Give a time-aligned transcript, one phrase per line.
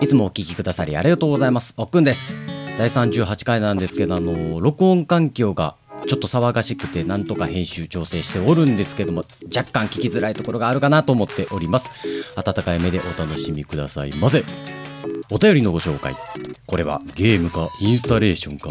[0.00, 1.74] いつもお聞きくださりありがとうございます。
[1.76, 2.42] おっくんです。
[2.78, 5.76] 第38回なんですけどあの録音環境が
[6.06, 9.24] ちょっと騒がしくてなんとか編集調整しておるんですけども
[9.54, 11.90] 若干聞きづらいところがあるかなと思っております。
[12.34, 14.42] 温かい目でお楽しみくださいませ。
[15.30, 16.16] お便りのご紹介。
[16.66, 18.70] これはゲームかインスタレーションか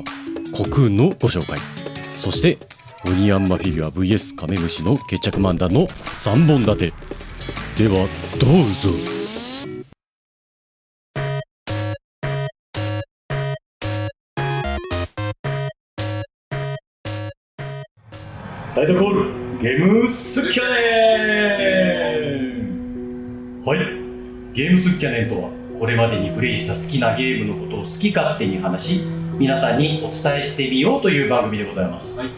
[0.51, 1.59] 虚空のご紹介。
[2.15, 2.57] そして
[3.05, 6.93] オニヤンマフィギュア VS カメムシの決着漫談の3本立て。
[7.77, 8.07] では
[8.39, 9.18] どうぞ。
[18.79, 20.71] タイトルコールゲームスキャネ
[23.59, 23.61] ン。
[23.65, 23.79] はい。
[24.53, 29.05] ゲームスキャネンとはこれまでにプレイした好きなゲームのことを好き勝手に話し
[29.37, 32.29] 皆さんにお伝えしてみようという番組でございます、はい。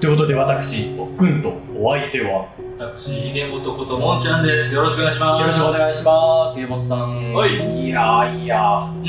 [0.00, 2.48] ということで私おっくんとお相手は？
[2.76, 4.74] 私、秀本こともんちゃんです。
[4.74, 5.40] よろしくお願いします。
[5.40, 6.58] よろしくお願いします。
[6.58, 7.32] 家元さん。
[7.32, 7.86] はい。
[7.86, 8.90] いやーいやー。
[8.98, 9.06] うん。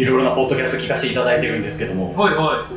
[0.00, 2.16] いろいろなポッドキャスト聞かせていただいてるんですけども。
[2.16, 2.68] はいは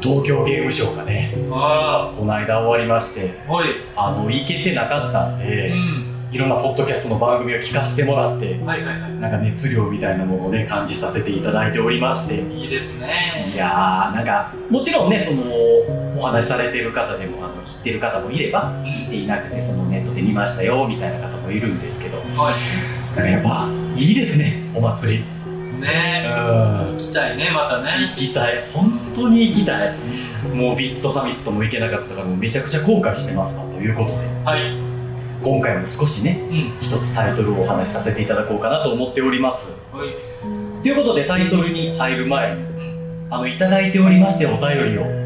[0.00, 3.70] 東京ゲームショウがねこの間終わりましてあ、はい。
[3.96, 6.14] あの行けてなかったんうで、ん。
[6.30, 12.62] いろんなポッドキャストの番組を聞かせてもらってはいはいはなんか熱量みたいなものをね感じさせていただいておりましてい。
[12.62, 13.50] いいですね。
[13.54, 15.42] いやーなんかもちろんねその
[16.16, 22.52] お話しされている方でもあの知ってる方もいればうっていなくてそのネットで見ましたよみたいな方もいるんですけどは
[23.16, 25.24] なんかやっぱいいですねお祭りい。
[25.80, 27.96] ねうん行きたいね、またね。
[28.10, 29.94] 行きたい本当に行きたい
[30.44, 30.58] うん。
[30.58, 34.76] もうビットサミットも行けなかったからもうめちゃくちゃ後悔してますわということではい。
[35.42, 36.56] 今回も少しねうん。
[36.80, 40.08] 一つタイトルをお話しさせていただこうかなと思っておりますはい。
[40.82, 43.26] ということでタイトルに入る前にうん。
[43.30, 45.18] あのいただいておりましてお便りを。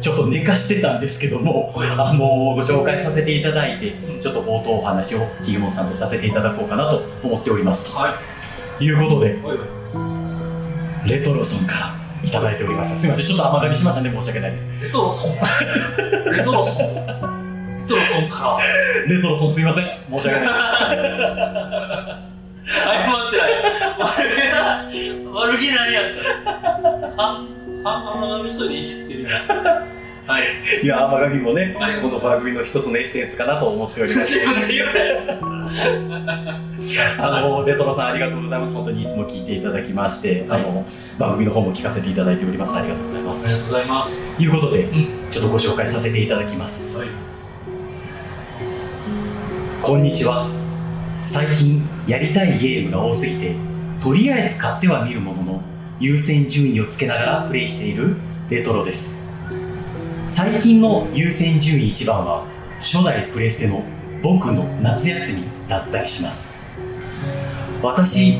[0.00, 8.33] ちょっと寝かしてたんですけどもあのご紹介させていただいてちょっと冒頭お話をひげもさんとさせていただこうかなと思っておりますはい。
[8.78, 9.38] ということで。
[11.06, 15.32] レトロソンからいただいておりましたすいませんちょっと甘噛みしましたね申し訳ないですレトロソン。
[16.32, 16.94] レトロソン。
[17.78, 18.58] レトロソンか
[19.08, 19.14] ら。
[19.14, 20.48] レトロソンすいません申し訳ない
[22.64, 23.50] 謝ってない。
[25.34, 25.92] 悪気ない。
[25.92, 26.04] やっ
[27.16, 27.22] た。
[27.22, 27.44] は、
[27.84, 29.93] は、の人でいじってるやん。
[30.26, 30.44] はい。
[30.82, 32.00] いや甘噛みもねはい。
[32.00, 34.34] この番組の一つのエッセンスかなと思っております
[37.18, 38.74] あのレトロさんありがとうございます。
[38.74, 40.60] 本当にいつも聞いていただきまして、はい。
[40.60, 40.84] あの
[41.18, 42.76] 番組の方も聞かせていただいております。
[42.76, 43.46] ありがとうございます。
[43.46, 44.36] ありがとうございます。
[44.36, 45.08] ということでうん。
[45.30, 47.08] ちょっとご紹介させていただきます、はい。
[49.82, 50.48] こんにちは。
[51.22, 53.52] 最近やりたいゲームが多すぎて
[54.02, 55.62] とりあえず買ってはみるものの
[55.98, 58.16] 優先順位をつけながらプレイしている
[58.50, 59.23] レトロです
[60.26, 62.46] 最近の優先順位1番は
[62.80, 63.82] 初代プレステの
[64.22, 66.58] 僕の夏休みだったりします。
[67.82, 68.38] 私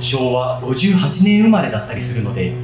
[0.00, 2.54] 昭和58年生まれだったりするので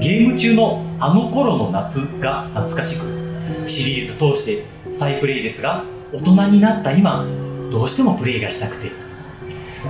[0.00, 7.26] ゲーム中のあの頃の夏が懐かしくシリーズ通して再プレイですが大人になった今
[7.70, 8.90] どうしてもプレイがしたくて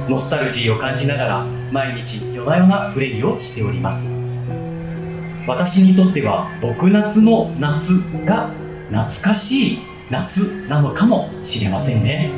[0.08, 4.21] ノスタルジーを感じながら毎日夜な夜なプレイをしております。
[5.47, 7.92] 私にとっては僕夏の夏
[8.25, 8.50] が
[8.91, 9.78] 懐かしい
[10.10, 12.30] 夏なのかもしれませんね。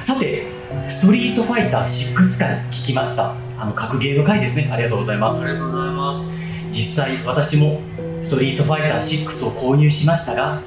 [0.00, 0.46] さて
[0.88, 3.34] ストリートファイター6回聞きました。
[3.56, 4.68] あの格ゲーの回ですね。
[4.70, 5.42] ありがとうございます。
[5.42, 6.30] ありがとうございます。
[6.70, 7.80] 実際私も
[8.20, 10.60] ストリートファイター6を購入しましたが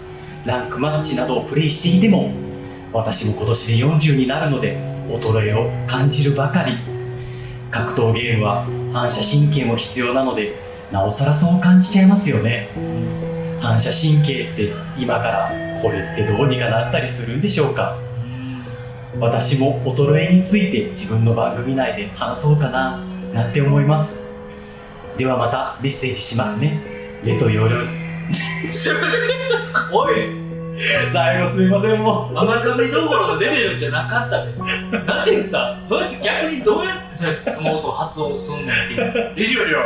[0.45, 2.31] ランクマッチなどをプレイしていても
[2.93, 4.77] 私も今年で40になるので
[5.09, 6.77] 衰えを感じるばかり。
[7.69, 12.69] 格闘ゲームは反射神経も必要なのでなおさらそう感じちゃいますよね。
[13.59, 17.97] 反射神経って今からこれってどうにかなったりするんでしょうか。
[19.19, 22.97] 私も衰えについて自分の番組内で話そうかな
[23.33, 24.25] なんて思います。
[25.17, 26.79] ではまたメッセージしますね。
[27.23, 27.81] レトヨロ
[29.91, 30.46] おい。
[31.11, 34.53] 最後すみませんもう甘噛みどころのレベルじゃなかったね。
[35.07, 35.75] なんて言った？
[35.89, 38.87] どうやって逆にどうやってその音発音すんねんっ
[39.35, 39.61] ていう。
[39.61, 39.79] オリオ、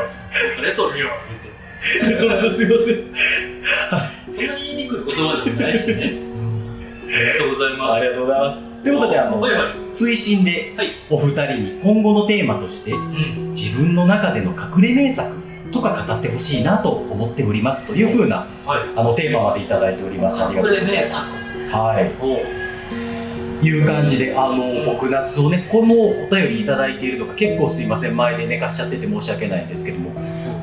[0.62, 2.24] レトリオ言って。
[2.24, 2.96] レトすみません
[4.26, 6.14] そんなに言いにくい言葉でもないしね。
[7.08, 7.94] ありがとうございます。
[7.94, 9.64] ありがとうございますということであのはいはい。
[9.94, 13.50] 追伸ではいお二人に今後のテーマとしてうん。
[13.54, 15.30] 自分の中での隠れ名作
[15.72, 18.80] とか語ってほしいなと思っておりますというふうなはい。
[18.96, 22.62] あのテーマまでいただいておりますありがとうございます作はい
[23.64, 30.12] いう感じで、あの、僕夏をね、このお便りいただいているのが結構すいません、前で寝かしちゃってて申し訳ないんですけども、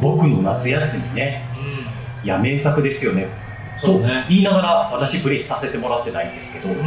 [0.03, 2.25] 僕の夏休みね、うん。
[2.25, 3.29] いや、名作ですよね。
[3.81, 4.01] と。
[4.29, 6.85] 言いながら私プレイさせてもらってないんですけど、うんうんう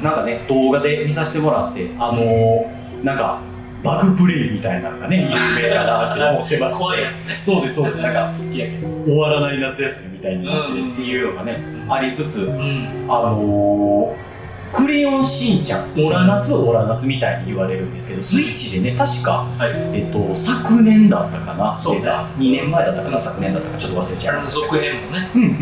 [0.00, 0.02] ん。
[0.02, 2.70] なんかね、動画で見させてもらって、あの
[3.02, 3.40] なんか、
[3.82, 6.82] バグプレイみたいなのがね有名かなって思ってまして。
[6.82, 7.38] 怖いやつね。
[7.42, 8.02] そうですそうです。
[8.02, 8.88] なんか好きやけど。
[9.04, 11.58] 終わらない夏休みみたいになってっていうのがね、
[11.88, 13.06] ありつつうん。
[13.08, 14.32] あのー
[14.72, 19.70] クレヨンしんちゃん、オラ夏オラ夏みたいに言われるんですけど、スイッチでね、確か、はい。
[19.92, 24.52] えっと、昨年だったかな、そうね出た2年前だったかな、昨年だったか、ちょっと忘れちゃいました。
[24.54, 25.30] 続編もね。
[25.34, 25.48] うんうん。
[25.50, 25.52] う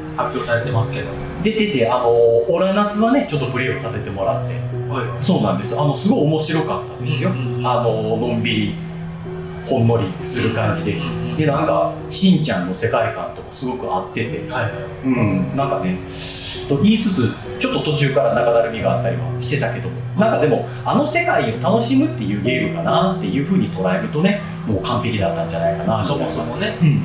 [0.00, 1.42] ん発表されてますけどうん。
[1.42, 5.78] 出てて、あのーオラ夏はね、ちょっとプレイをさせてもらって、はいそうなんです。
[5.78, 7.30] あの、すごい面白かったですよ。
[7.30, 8.74] うんうんあのーのんびり、
[9.66, 10.92] ほんのりする感じで。
[10.92, 14.72] うんで、なんか、しんちゃんの世界観ともすごく合ってて、はいはい
[15.04, 15.98] うん、なんかね、
[16.68, 17.34] と言いつつ、
[17.64, 19.88] ちょっと途中から中だるみがあったりはしてたけど、
[20.18, 26.14] なんかでも、あの世界を楽しむっていうゲームかなっていうふうに捉えるとね、もう完璧だったんじゃないかな、そ。
[26.14, 27.00] もそもねうんうんうん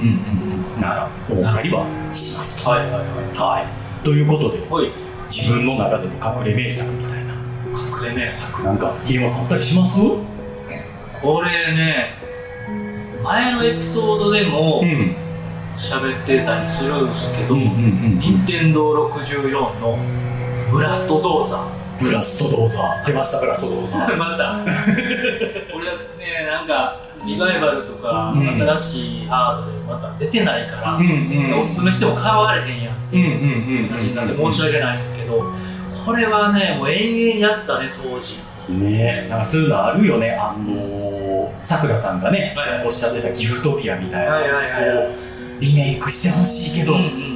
[0.75, 0.81] うん。
[0.81, 2.71] なんか、思ったりはしますと。
[2.71, 3.65] はいはいははい。
[4.03, 4.91] ということで、いはい
[5.31, 7.33] 自分の中での隠れ名作みたいな。
[8.03, 9.97] 隠れ名作なんか、ひりまさんあったりします？
[11.21, 12.15] これね
[13.23, 15.15] 前のエピソードでもん。
[15.77, 17.55] 喋ってたりするんですけど。
[17.55, 19.97] 任天堂64の
[20.71, 21.67] ブラストドーザ
[21.99, 23.07] ブラストドーザー。
[23.07, 24.05] 出ました、ブラストドーザー。
[24.07, 24.53] ー また。
[25.73, 28.47] これはねなんかリバイバルとか、うん。
[28.61, 33.87] 新しいハードでまた出てないから、んおすすめしても買われへんやんってうんういうんうん。
[33.89, 35.43] 話になって申し訳ないんですけど、
[36.05, 38.39] これはねもう延々やったね当時。
[38.69, 39.27] ね。
[39.29, 42.85] なんかそういうのあるよねあのさくらさんがね、はいはい。
[42.85, 45.15] おっしゃってたギフトピアみたいな、はいはいはいこ
[45.59, 47.28] うリメイクしてほしいけど、うんうん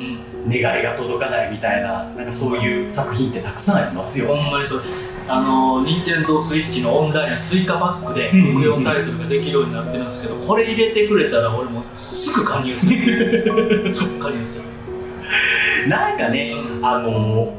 [0.48, 4.82] 願いが届かないみたいななんかそういう作品ってたくさんありますうんよ、ほんまにそれ
[5.28, 8.84] あの任天堂スイッチのオンラインや追加パックでうんうんうん。
[8.84, 13.92] 64タイトルができるようになってるんですけどこれ入れてくれたら俺もすぐ加入する。
[13.94, 15.90] 即加入する。
[15.90, 17.54] なんかね、あの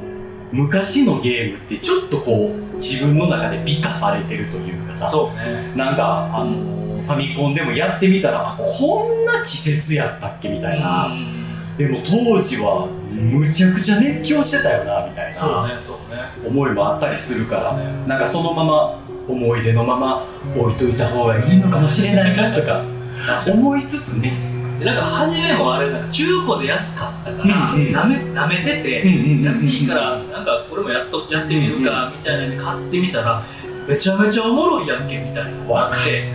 [0.52, 5.08] 昔のゲームってちょっとこう自分の中で美化されてるというかさ。
[5.10, 5.72] そうね。
[5.74, 6.52] なんかあの
[7.04, 11.43] ファミコンでもやってみたらあこんな稚拙やったっけみたいな、うん
[11.76, 15.80] でも当時はむちゃくちゃ熱狂してたよなみたいな
[16.46, 17.74] 思いもあったりするから
[18.06, 20.26] なんかそのまま思い出のまま
[20.56, 22.84] 置いといた方がいいのかもしれないなとか
[23.50, 24.32] 思いつつね。
[24.78, 29.06] でなんか初めもあれなんか中古で安かったからなめなめてて
[29.44, 32.50] 安いからなんか俺もやっとやってみるかみたいなん。
[32.50, 33.44] で買ってみたら
[33.88, 35.58] めちゃめちゃおもろいやんけみたいな。
[35.64, 36.32] わかで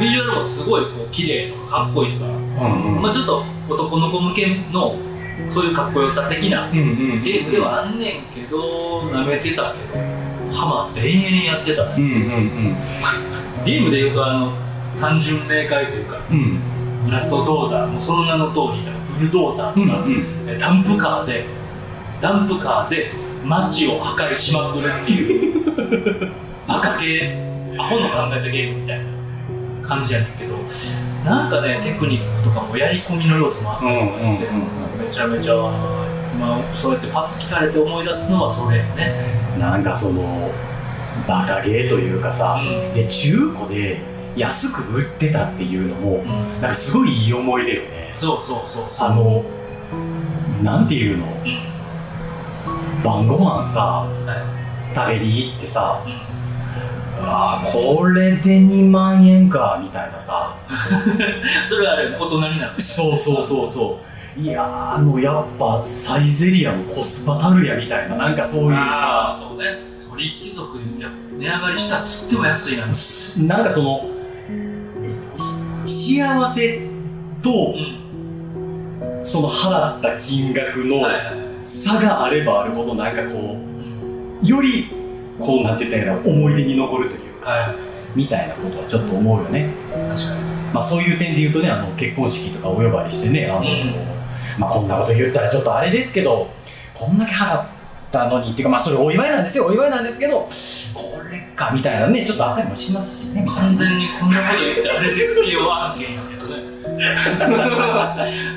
[0.00, 3.02] ビジュアルもすごいこう綺麗とかかっこいいとか、うんうん。
[3.02, 4.96] まあ、ちょっと男の子向けの
[5.52, 6.82] そういうかっこよさ的なうんう
[7.18, 10.04] んゲームではあんねんけどなめてたけど
[10.54, 11.84] ハマって延々やってた。
[11.86, 12.76] ねうんうん。
[13.64, 14.52] ゲームでいうとあの
[15.00, 16.60] 単純明快というかうん。
[17.10, 18.82] ラストドーザーもうその名の通り
[19.18, 20.48] ブルドーザーとか、うんうん。
[20.48, 21.44] えダンプカーで
[22.20, 23.12] ダンプカーで
[23.44, 26.32] 街を破壊しまくるっていう
[26.66, 29.04] バカゲーアホの考えたゲームみたいな
[29.86, 30.54] 感じやねんけど
[31.26, 35.04] なんかねテクニックとかもやり込みの要素もあったりとかして、うんうんうん。
[35.04, 35.54] めちゃめちゃ
[36.34, 40.50] 今そうやってパッと聞かれて思い出すのはそれやね、なんかその
[41.26, 44.00] バカゲーというかさうで中古で
[44.36, 48.14] 安く売ってたっていうのもんうん、なんかすごいいい思い出よね。
[48.16, 49.08] そうそうそうそう。
[49.08, 49.42] あの
[50.62, 51.26] なんていうの？
[51.26, 53.02] うん。
[53.02, 54.08] 晩ご飯さは
[54.94, 56.25] 食べに行ってさいうん
[57.20, 60.56] あーこれで2万円かみたいなさ。
[61.68, 64.00] それはあれ大人になってそうそうそうそ
[64.36, 64.40] う。
[64.40, 68.16] いやーあのやっぱサイゼリアのコスパたるやみたいな。
[68.16, 69.36] なんかそういうさ。
[69.38, 69.64] そうね。
[70.10, 71.08] 鳥貴族や
[71.38, 72.84] 値上がりしたっつっても安いな。
[72.86, 74.04] んなんかその
[75.86, 76.80] し幸せ
[77.42, 78.06] とうん
[79.22, 81.02] その払った金額の
[81.64, 84.86] 差があればあるほどなんかこうんうより
[85.38, 87.74] こうなんてたらいいの思い出に残るというかさ、は
[88.14, 89.66] みたいなことはちょっと思うよね。
[89.66, 90.40] い確かに。
[90.72, 93.94] まあそういう点で言うとねあの結婚式とかお呼ばれしてねあの、うん。
[94.58, 96.48] まあこんなこと言ったらちょっとあれですけど
[96.94, 97.66] こんだけ払っ
[98.10, 99.66] たのにっていうかまあそれお祝いなんですよ。
[99.66, 100.48] お祝いなんですけどこ
[101.30, 103.46] れかみたいなねちょっとあったりもしますしね。
[103.46, 106.62] 完全にこんなこと言ってあれでつけよう案件やけどね。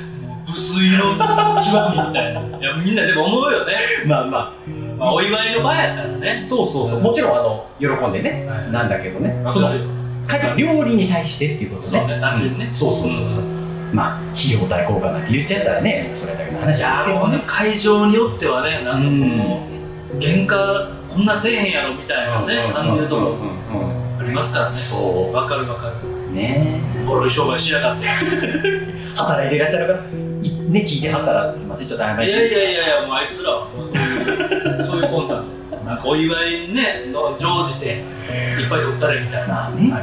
[0.50, 1.20] 無粋の極
[1.94, 2.40] みみたいな。
[2.58, 3.74] いやみんなでも思うよね、
[4.06, 4.54] まあま
[5.00, 6.42] まあ、お祝いの場やったらね。
[6.44, 7.00] あそうそうそう。
[7.00, 8.46] もちろんあの喜んでね。
[8.46, 8.70] はい。
[8.70, 9.34] なんだけどね。
[9.50, 9.70] その
[10.56, 11.98] 料理に対してっていうことね。
[11.98, 13.42] そうね単純にねそうそうそうそう。
[13.94, 17.42] まあ費用対効果なんて言っちゃったらねそれだけの話ですけどね。
[17.46, 19.66] 会場によってはねなんかも
[20.14, 23.36] う原価こんなせえへんやろみたいなね感じるとこ
[24.20, 24.76] ありますからね。
[24.76, 25.94] そわかるわかる。
[26.30, 26.78] うね。
[27.06, 28.06] ボロい商売しやがって。
[29.16, 30.29] 働いていらっしゃる方い
[30.70, 32.30] ね聞いてはったらすみませんちょっと謝りい。
[32.30, 35.70] やいやいやいやもうあいつらはもうそういう そういう魂胆です。
[35.70, 37.86] よなんかかお祝いにねの乗じて
[38.60, 39.92] いっぱい撮ったらみたいな、まあね。
[39.92, 40.02] はい。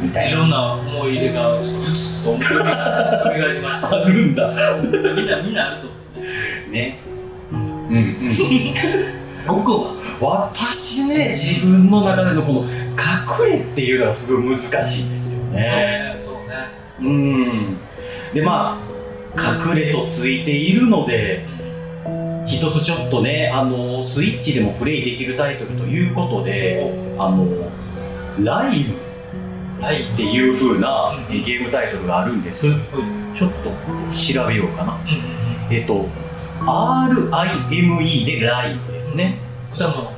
[0.00, 0.30] みたいな。
[0.30, 4.50] いろんな思い出がちょっとふつふつと思い返りましたあるんだ。
[4.82, 5.96] みんなみんなあると思
[6.70, 6.72] う。
[6.72, 6.98] ね。
[7.52, 7.58] うん。
[7.58, 8.26] うん。
[9.46, 10.02] 僕は。
[10.20, 16.54] 私ね自分の中でのこの隠れっていうのがすごい難しいですよそうねねそうね。
[17.00, 17.76] うん。
[18.32, 18.91] でまあ
[19.36, 21.46] 隠れとついているので
[22.46, 27.46] 一つちょっとねあのスイッチでもプレイできるタイトルということであの
[28.42, 32.66] ライムはいっていう風なうんえゲームタイトルがあるんです。
[33.34, 33.70] ちょっと
[34.14, 34.98] 調べようかな。
[35.70, 36.06] えっと
[36.64, 39.38] RIME でライムですね。
[39.76, 40.12] 果物の。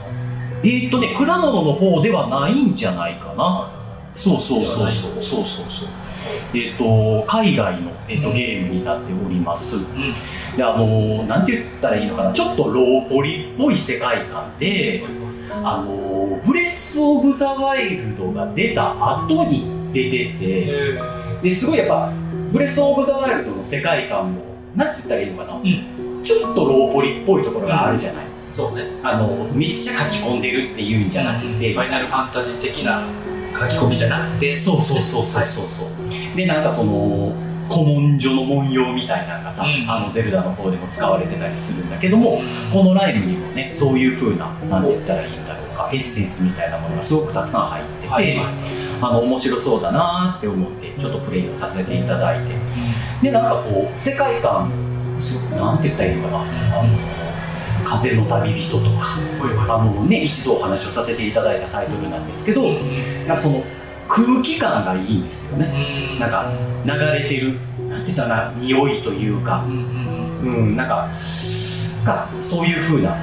[0.63, 3.71] えーっとね果物の方ではないんじゃないかな。
[4.13, 5.89] そうそうそうそうそうそうそう
[6.55, 8.35] えっ、と海外の、えっとうん。
[8.35, 9.77] ゲームになっております。
[9.77, 10.57] うん。
[10.57, 12.33] であのなんて言ったらいいのかな。
[12.33, 15.05] ちょっとローポリっぽい世界観で
[15.51, 18.93] あのブレス・オブ・ザ・ワイルドが出た
[19.25, 20.99] 後に出ててえ
[21.43, 22.13] ですごいやっぱ
[22.53, 24.43] ブレス・オブ・ザ・ワイルドの世界観も
[24.75, 26.23] なんて言ったらいいのかな、ん。
[26.25, 28.85] ちょっとローポリっぽいところがあるじゃない、ーそうね。
[29.03, 33.07] あのめっちゃ書き込んでるっていうんじゃなくて、ファイナルファンタジー的な
[33.55, 34.53] 書き込みじゃなくて。
[34.53, 37.33] そうそうそうそうそうそう、でなんかその
[37.71, 39.91] 古文書の文様みたいなのがさ、うん。
[39.91, 42.43] あのゼルダの方でも使われてたりするんだけども
[42.73, 48.37] このライブにもねそういう風ななんて言ったらいいんだろうかエッセンスみたいなものがすごくたくさん入ってて、はい。
[48.37, 48.55] はい
[49.03, 52.55] あの面白そうだなって思ってちょっとプレイをさせていただいて。
[53.23, 54.71] でなんかこう世界観
[55.19, 56.89] すごくなんて言ったらいいのかな、あの
[57.85, 59.19] 風の旅人とか。
[59.69, 62.73] あのね一度お話をさせていただいたタイトルなんですけど、
[63.27, 63.63] なんかその
[64.09, 66.19] 空気感がいいんですよね。
[66.19, 66.53] なんか
[66.85, 69.65] 流れてるなんて言ったらな匂いというか。
[69.67, 71.09] うんなんか
[72.05, 73.17] がそういう風な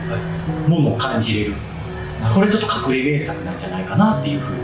[0.67, 1.51] ものを感じれる。
[1.51, 1.71] うん
[2.33, 4.61] これちょっと隠れ名作なんじゃないかなっていう風に。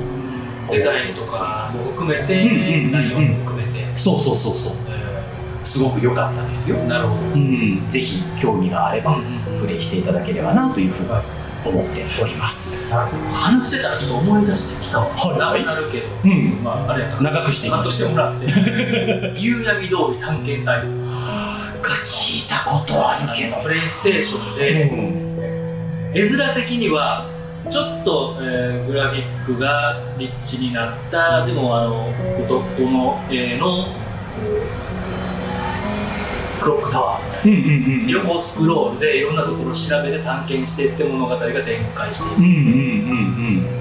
[0.69, 2.45] デザインとかも含めて、
[2.91, 4.73] 内容も含めて、そうそうそうそう。
[4.89, 5.06] え
[5.67, 6.77] すごく良かったですよ。
[6.77, 7.85] ーなるほど、うん。
[7.89, 9.19] ぜひ興味があれば
[9.59, 11.09] プレイしていただければなというふうに
[11.65, 12.93] 思っております。
[12.95, 15.37] 話してたらちょっと思い出してきたわ、はい。
[15.37, 16.63] 長くなるけど、うん。
[16.63, 18.45] まああれや長くしてカットまししてもらって。
[19.37, 20.79] 夕闇通り探検隊。
[21.81, 23.57] か聞いたことあるけど。
[23.61, 25.37] プレイステーションで、うん。
[26.13, 27.27] 絵面的には
[27.69, 31.45] ちょっと、えーグラフィックがリッチになった。
[31.45, 32.09] でもあの
[32.47, 33.85] ドットの絵のこ
[34.86, 34.86] う
[36.61, 38.07] クロックタワーうんうんうん。
[38.07, 41.55] 横スクロールでいろんなところを調べて探検していって物語が展
[41.95, 42.39] 開していく。
[42.39, 43.77] うんうんうんう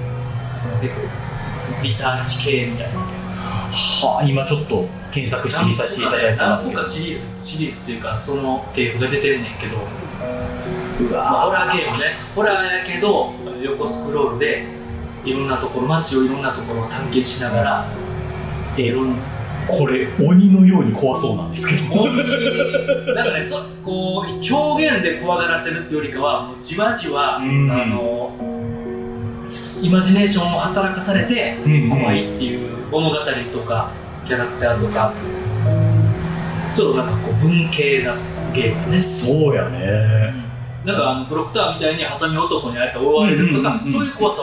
[1.83, 2.99] リサーチ系みたいな。
[2.99, 6.81] はあ今ちょっと検索してみさせていただいてますけど。
[6.81, 12.03] 何個かシリーズシリーズっていうかその系譜が出てんねんけど、うまあ、ホわラーゲームね
[12.35, 14.65] ホラーやけど横スクロールで
[15.25, 17.87] いろんなところ街をいろんなところを探検しながら
[18.77, 19.36] いろんな
[19.67, 22.05] これ鬼のように怖そうなんですけど。
[23.13, 27.71] なんかねそこう表現で怖がらせるっていうよりかはもうじわじわ、うん。
[27.71, 28.31] あの
[29.83, 31.89] イマジネーションを働かされてうん。
[31.89, 33.23] 怖いっていう物語と
[33.63, 33.91] か
[34.25, 35.13] キャラクターとか
[36.75, 38.15] ちょっとなんかこう文系な
[38.53, 38.99] ゲームだね。
[38.99, 40.33] そうやね。
[40.85, 43.93] なんかあのブロックタワーみたいにハサミ男にあえて追われるとか、うんうんうんうん。
[43.93, 44.41] そういう怖さ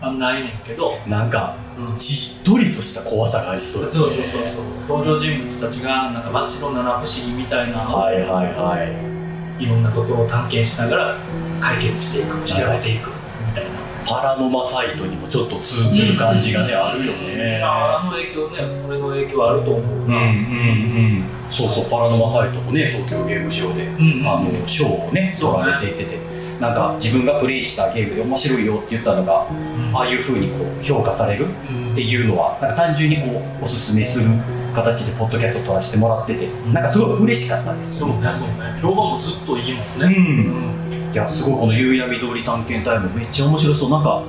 [0.00, 1.65] はないねんけど、なんかうん
[1.96, 4.64] じっとりとした怖さがありそうそうですねそうそうそう。
[4.88, 9.62] 登場人物たちがなんか街の七不思議みたいな、はいはいはい。
[9.64, 11.16] いろんなところを探検しながら
[11.60, 13.70] 解決していく調べていくみたいな。
[14.06, 17.60] パラノマサイトにもちょっと通ずる感じがね、あるよね。
[17.62, 24.28] ああの影響ね俺の影響あると思ううんうんうんそうそうパラノマサイトもね東京ゲームショウでうんうん。
[24.28, 26.18] あの賞をね取られていてて、
[26.60, 29.46] なんか自分がプレイしたゲームで面白いよって言ったのが
[29.92, 34.30] ああいう風にこう評価されるうんっていうのはなんか単純にこうおすすめする
[34.74, 37.98] 形でポッドキャストを撮らせてもらっててなんかすごい嬉しかったです。
[37.98, 38.78] そうよねそうね。
[38.80, 41.12] 評判もずっといいもんうねん。
[41.12, 43.90] いやすごいこの夕闇通り探検隊もめっちゃ面白そう。
[43.90, 44.22] なんか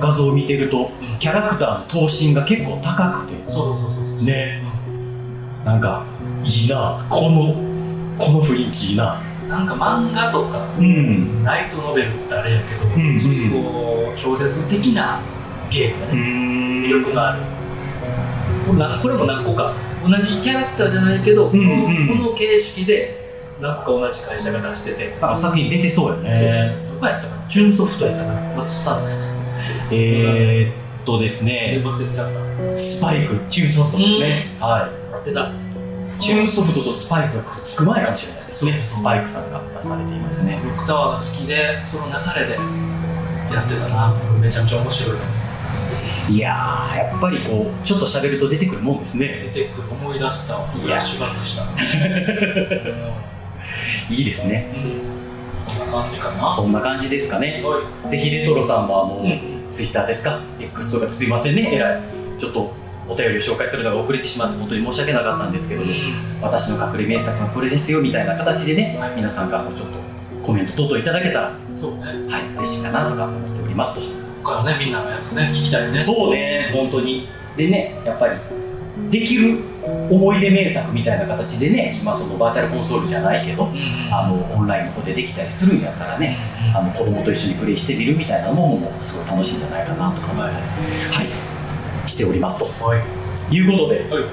[0.00, 1.18] 画像を見てるとうん。
[1.18, 3.52] キャラクターの頭身が結構高くて。
[3.52, 4.24] そうそうそうそう。
[4.24, 4.62] ね。
[5.64, 6.04] なんか
[6.44, 7.06] いいな。
[7.10, 7.54] この
[8.18, 11.42] この雰囲気いいななんか漫画とかうん。
[11.42, 13.20] ライトノベルってあれやけど、んうん。
[13.20, 15.20] そういうこう小説的な
[15.70, 16.24] ゲームだうね、ん。
[16.84, 17.42] 魅力がある。
[18.66, 19.74] これなこれも何個か。
[20.06, 22.08] 同じキャラクターじゃないけど、んうん。
[22.08, 23.18] この形式で
[23.60, 26.76] 何個か同じ会社が出してて、なんか作品出てそうよね。
[26.92, 27.48] どこやったかな？
[27.48, 28.54] チューンソフトやったかな？
[28.54, 29.00] 忘れた
[29.90, 31.80] えー、っとですね。
[31.82, 32.76] 忘れちゃった。
[32.76, 35.48] スパイクチューンソフトですね、はやってた。
[35.48, 35.52] い
[36.18, 38.82] チューンソフトとスパイクがくっつく前かもしれないですね。
[38.86, 40.60] スパイクさんが出されていますね。
[40.64, 42.52] ロックタワーが好きでその流れで
[43.54, 44.12] やってたな。
[44.40, 45.18] めちゃめちゃ面白い。
[46.30, 49.50] いやーやっぱりこうちょっと喋ると出てくるもんですね。
[49.54, 49.90] 出てくる。
[49.90, 50.54] 思い出した。
[50.54, 51.64] わフラッシュバックした。
[54.12, 54.72] いいですね。
[54.74, 55.00] うん、うん、
[55.66, 56.52] こんな感じかな。
[56.52, 57.62] そんな感じですかね。
[57.62, 58.10] はい。
[58.10, 59.40] ぜひレトロさんもあの、うん。
[59.70, 61.70] ツイッターですか？X とかすいませんね。
[61.74, 62.00] えらい。
[62.38, 62.72] ちょっと
[63.08, 65.92] お便りを紹介するのが遅れてしまって本当に申し訳なかったんですけども、
[66.42, 69.98] 私の隠れ名作はこれですよみたいな形でね、はい皆さんからもちょっと
[70.42, 72.02] コメント等々いただけたらそうね。
[72.28, 74.00] はい嬉しいかなとか思っておりますと。
[74.44, 75.50] 他のねみんなのやつね。
[75.54, 77.28] 聞きたいねそうね本当に。
[77.56, 78.38] でねやっぱり
[79.10, 79.58] できる
[80.10, 84.14] 思い出名作みたいな形でね今そのバーチャルコンソールじゃないけどうんうん。
[84.14, 86.36] あのオンラインの方でできたりするんやったらね
[86.74, 91.26] あの子供と一緒にプレイしてみるみたいなものもすごい楽しいんじゃないかなとか思ったり、はい、
[92.08, 92.84] しておりますと。
[92.84, 93.54] はい。
[93.54, 94.24] いうことではい。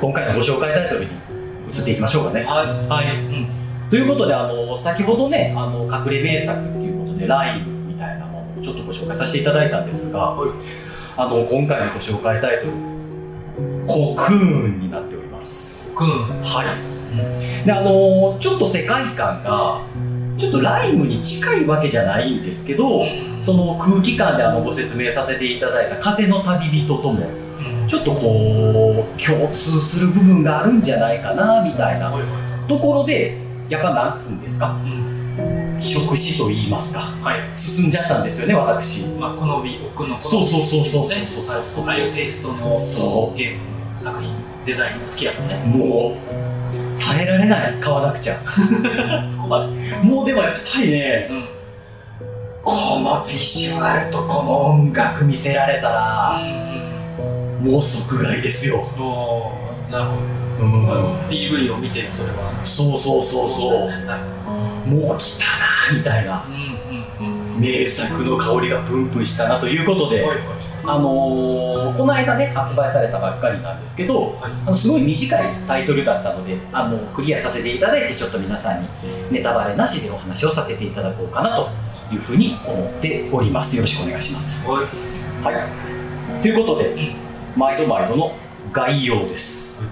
[0.00, 1.10] 今回のご紹介タイトルに
[1.68, 2.44] 移っていきましょうかね。
[2.44, 2.88] はい。
[2.88, 3.48] はい、うん。
[3.90, 10.50] ということであの先ほどねあの隠れ名作っていうことでライブみたいなものをちょっとご紹介させていただいたんですが、はい。
[11.16, 12.72] あの今回のご紹介タイトル
[13.86, 15.92] 「コクーン」になっております。
[15.94, 16.08] くん
[16.42, 17.66] はい。
[17.66, 19.82] であのちょっと世界観が
[20.40, 23.04] ちょっとライムに近いわけじゃないんですけど、
[23.40, 27.86] その空気感であのご説明させていただいた「風の旅人」ともうん。
[27.86, 32.12] ちょっとこう共通する部分があるんじゃないかなみたいな
[32.68, 33.36] ところで
[33.68, 34.76] やっぱなんつうんですか？
[34.84, 37.00] うん触手と言いますか。
[37.00, 37.40] はい。
[37.52, 39.06] 進んじゃったんですよね私。
[39.18, 41.86] まあ好み奥の好みそうそうそうそうそうねそうそうそう。
[41.86, 42.00] はい。
[42.00, 43.38] ああいうテイストのそう。
[43.38, 43.58] ゲーム
[43.98, 44.30] 作品
[44.66, 45.54] デザイン好きやもんね。
[45.64, 46.49] もう
[47.10, 48.36] 耐えられない買わなくちゃ。
[49.26, 49.66] そこまで。
[50.02, 51.44] もうでもやっぱりねうん。
[52.62, 56.38] このビジュアルとこの音楽見せられたら
[57.60, 58.84] もう即買いですよ、
[59.90, 60.10] なるほ
[60.60, 60.86] うん。
[60.86, 62.52] ど、PV を見てそれは。
[62.64, 63.86] そうそうそうそう。
[63.86, 64.40] はい
[64.88, 65.44] もう来た
[65.92, 66.44] なみたいな。
[66.48, 70.46] うんうんうん名作の香りがプンプンしたなということで、はいはい
[70.84, 74.52] あのーこの間ね発売されたばっかりなんですけどはい。
[74.52, 78.88] あのすごい短いタイトルだったのであのクリアさせていただいてちょっと皆さんに
[79.30, 81.68] ネタバレなしでお話をさせていただこうかなと
[82.14, 83.76] いうふうに思っております。
[83.76, 84.66] よろしくお願いします。
[84.66, 85.54] はい。
[85.54, 85.64] は
[86.38, 86.42] い。
[86.42, 87.14] ということでうん。
[87.56, 88.32] 毎度毎度の
[88.72, 89.84] 概要です。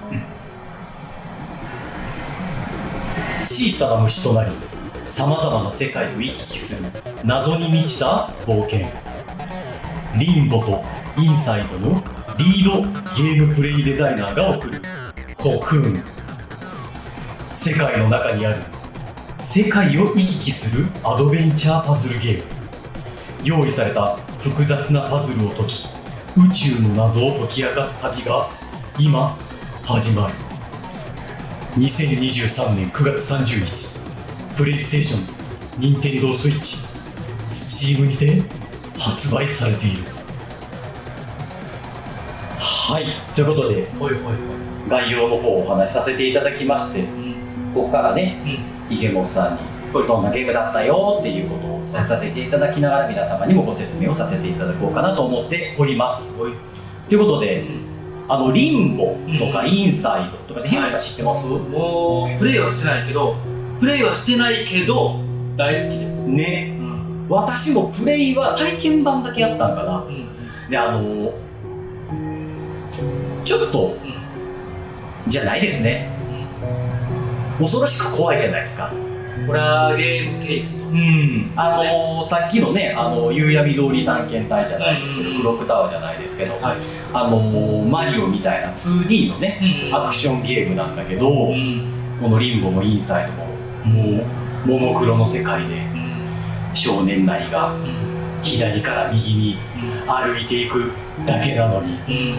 [3.45, 4.51] 小さな虫となり
[5.03, 6.91] さまざまな世界を行き来する
[7.25, 8.87] 謎に満ちた冒険
[10.17, 10.83] リンボと
[11.19, 12.03] インサイドの
[12.39, 12.83] リード
[13.15, 14.83] ゲームプレイデザイナーが送る。
[15.37, 16.03] コクーン。
[17.51, 18.63] 世界の中にある。
[19.43, 22.45] 世界を行き来するアドベンチャーパズルゲーム。
[23.45, 25.89] 用意された複雑なパズルを解き
[26.37, 28.49] 宇宙の謎を解き明かす旅が
[28.99, 29.37] 今
[29.85, 30.35] 始まる。
[31.77, 34.01] 2023年9月30日
[34.57, 35.17] プレイステーショ
[35.79, 36.77] ン任天堂スイッチ
[37.49, 38.43] スチームにて
[38.99, 40.03] 発売されている。
[42.59, 43.05] はい。
[43.35, 44.35] ということではいはいはい。
[44.89, 47.35] 概要の方をお話しさせていただきましてうん。
[47.75, 48.41] ここからね
[48.89, 48.95] うん。
[48.95, 49.61] 池本さんに
[49.93, 56.41] どんなゲームだったよっていうことをお伝えさせていただきながら皆様にもご説明をさせていただこうかなと思っております。
[56.41, 56.53] はい。
[57.09, 57.89] ということでうん。
[58.31, 59.69] あのリンボとかうん。
[59.69, 63.37] インサイドとかでヒロさん知ってます、もうプレイはしてないけど
[63.81, 65.21] プレイはしてないけど
[65.57, 66.27] 大好きです。
[66.29, 66.71] ね。
[66.73, 66.78] うん
[67.29, 70.05] 私もプレイは体験版だけやったんかな。
[70.09, 70.29] うん
[70.71, 71.33] であの
[73.45, 76.09] ちょっとうんじゃないですね。
[77.59, 78.91] 恐ろしく怖いじゃないですか。
[79.47, 81.53] ホラーゲームテイストうん。
[81.57, 86.77] あのさっきのねあの夕闇通り探検隊じゃないですけど、うんクロックタワーじゃないですけど、はい。
[87.13, 91.87] あのマリオみたいな 2D のねうんアクションゲームなんだけど、うん。
[92.21, 93.33] このリンボもインサイド
[93.91, 94.23] もも
[94.67, 95.75] うモノクロの世界で。
[95.77, 95.88] うん
[96.75, 97.85] 少年なりがうん。
[98.43, 99.59] 左から右に
[100.07, 100.93] 歩いていく
[101.27, 102.39] だけなのにうん。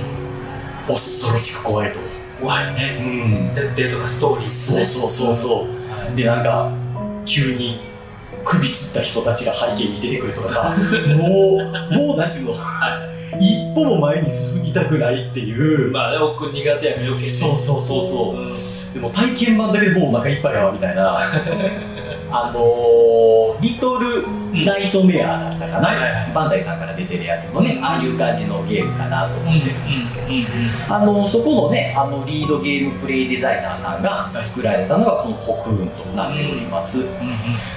[0.88, 2.00] 恐ろしく怖いと、
[2.42, 3.44] 怖いね。
[3.44, 5.92] うん、設定とかストーリーそうそうそうそう。
[5.92, 6.72] はいでなんか
[7.26, 7.80] 急に
[8.44, 10.74] 首つった人たちが背景に出てくるとかさ
[11.16, 12.56] もうもうなんていうの？
[13.40, 17.16] 一歩も前に進みたくないっていう、まあね奥苦手やから余計ね。
[17.16, 18.42] そうそうそうそう。
[18.42, 18.94] うん。
[18.94, 21.22] でも体験版だけでもうお腹いっぱいやわみたいな
[22.32, 37.06] あのーリトルナイトメアだったかな、バンダイさんから出てるやつのねああいう感じのゲームかなと思ってるんですけど、あのそこのねあのリードゲームプレイデザイナーさんが作られたのがこのコクーンとなっております、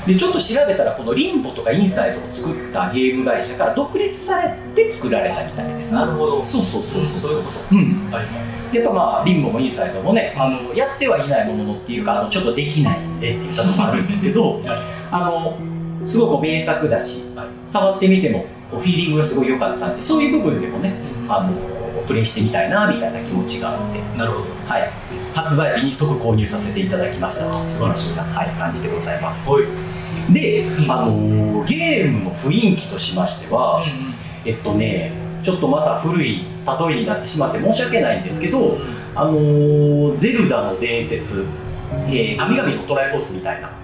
[0.06, 6.06] でちょっと調べたらこのリンボとかインサイドを作ったゲーム会社から独立されて作られたみたいですな。
[6.06, 6.44] るほど。
[6.44, 7.42] そうそうそうそうそういう。
[7.42, 8.10] こうん。
[8.10, 8.26] とはい。
[8.26, 8.30] は
[8.72, 8.76] い。
[8.76, 14.62] やっぱまあリンボもインサイドもねあのやってはいないもののっていうかあのちょっとできないんでって言ったのもあるんですけどはい。
[15.10, 15.58] あの
[16.06, 20.94] すごく名作だし、はい触ってみてもこうフィーリングがすごい良かったんでそういう部分でもね
[21.28, 21.52] あの
[22.06, 24.44] プレイしてみたいなみたいな気持ちがあって、なるほど。
[24.66, 24.90] はい、
[25.32, 28.18] 発売日に即購入させていただきましたと素晴らしい。
[28.18, 29.48] はい、感じでございます。
[29.48, 29.64] はい。
[30.32, 30.90] で、うん。
[30.90, 33.84] あのゲームの雰囲気としましては、
[34.44, 35.12] えっとね
[35.42, 38.78] ちょっとまた古い例えになってしまって申し訳ないんですけど、
[39.14, 41.46] あのーゼルダの伝説、
[42.08, 43.81] えー神々のトライフォースみたいなはい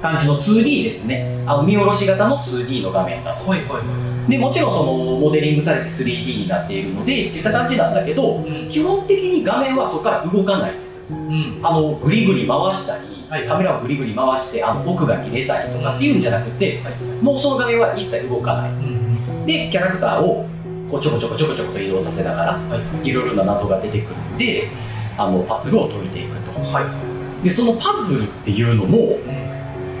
[0.00, 1.42] 感じの 2D ですね。
[1.46, 3.48] あの見下ろし型の 2D の画面だと。
[3.48, 8.68] はいはいはでもちろんそのモデリングされて 3D になっているのでっていった感じなんだけどいうん。
[8.68, 11.06] 基本的に画面はそこから動かないです。
[11.10, 11.60] うん。
[11.62, 13.46] あのグリグリ回したり、はい。
[13.46, 18.70] カメラをグリグリ回してあの奥が見れたりとかっていうんじゃなくて、はいもうその画面は一切動かない。
[18.70, 19.46] うん。
[19.46, 20.46] でキャラクターを
[20.90, 23.08] こうちょこちょこちょこちょこと移動させながらはい。
[23.08, 24.68] いろいろな謎が出てくるんで
[25.16, 26.52] あのパズルを解いていくと。
[26.60, 29.18] はいでそのパズルっていうのも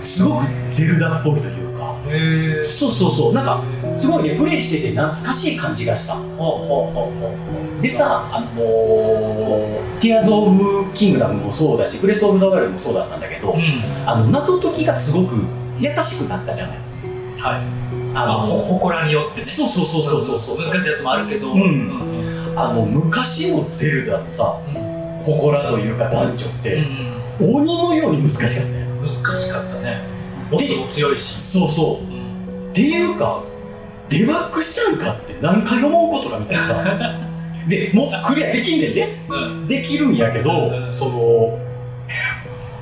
[0.00, 1.96] すごくゼルダっぽいというか。
[2.64, 3.34] そうそうそう。
[3.34, 3.62] なんか
[3.96, 6.16] すごいねプレイしてて懐かしい感じがした。
[7.80, 13.82] でさあのーティアーズ・オブ・キングダムもそうだしブレス・オブ・ザ・ワイルドもそうだったんだけど、うん。
[14.06, 15.34] あの謎解きがすごく
[15.78, 16.76] 優しくなったじゃない。
[17.38, 18.16] はい。
[18.16, 19.44] ああほの祠によってね。
[19.44, 20.58] そうそうそうそうそうそう。
[20.58, 21.52] 難しいやつもあるけど。
[21.52, 21.60] うん。
[21.60, 21.62] う
[22.12, 22.16] ん
[22.56, 24.58] あの昔のゼルダのさ
[25.26, 26.82] 祠というか男女って
[27.38, 30.00] 鬼のように難しかったよ難しかったね。
[30.50, 31.40] ボスも強いし。
[31.40, 32.70] そうそう。
[32.70, 33.42] っていうか
[34.08, 36.74] デバッグしたんかって何回思うことかみたいなさ。
[37.66, 39.18] でもうクリアできんねんで。
[39.28, 39.68] うん。
[39.68, 40.92] できるんやけど、うん。
[40.92, 41.58] その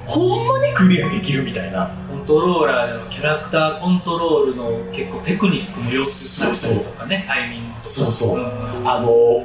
[0.06, 1.90] ほんまにクリアできるみたいな。
[2.10, 7.80] コントローラーでのキャラクターコントロールの結構テクニックも要求されたりとかねタイミングとか。
[7.84, 8.38] そうそう。
[8.38, 8.46] んん。
[8.84, 9.44] あの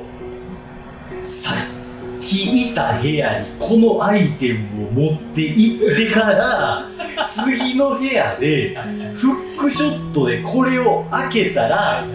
[1.24, 1.52] さ
[2.38, 6.86] っきいた部屋にこのアイテムを持って行ってから
[7.28, 8.76] 次の部屋で
[9.16, 12.06] フックショットでこれを開けたら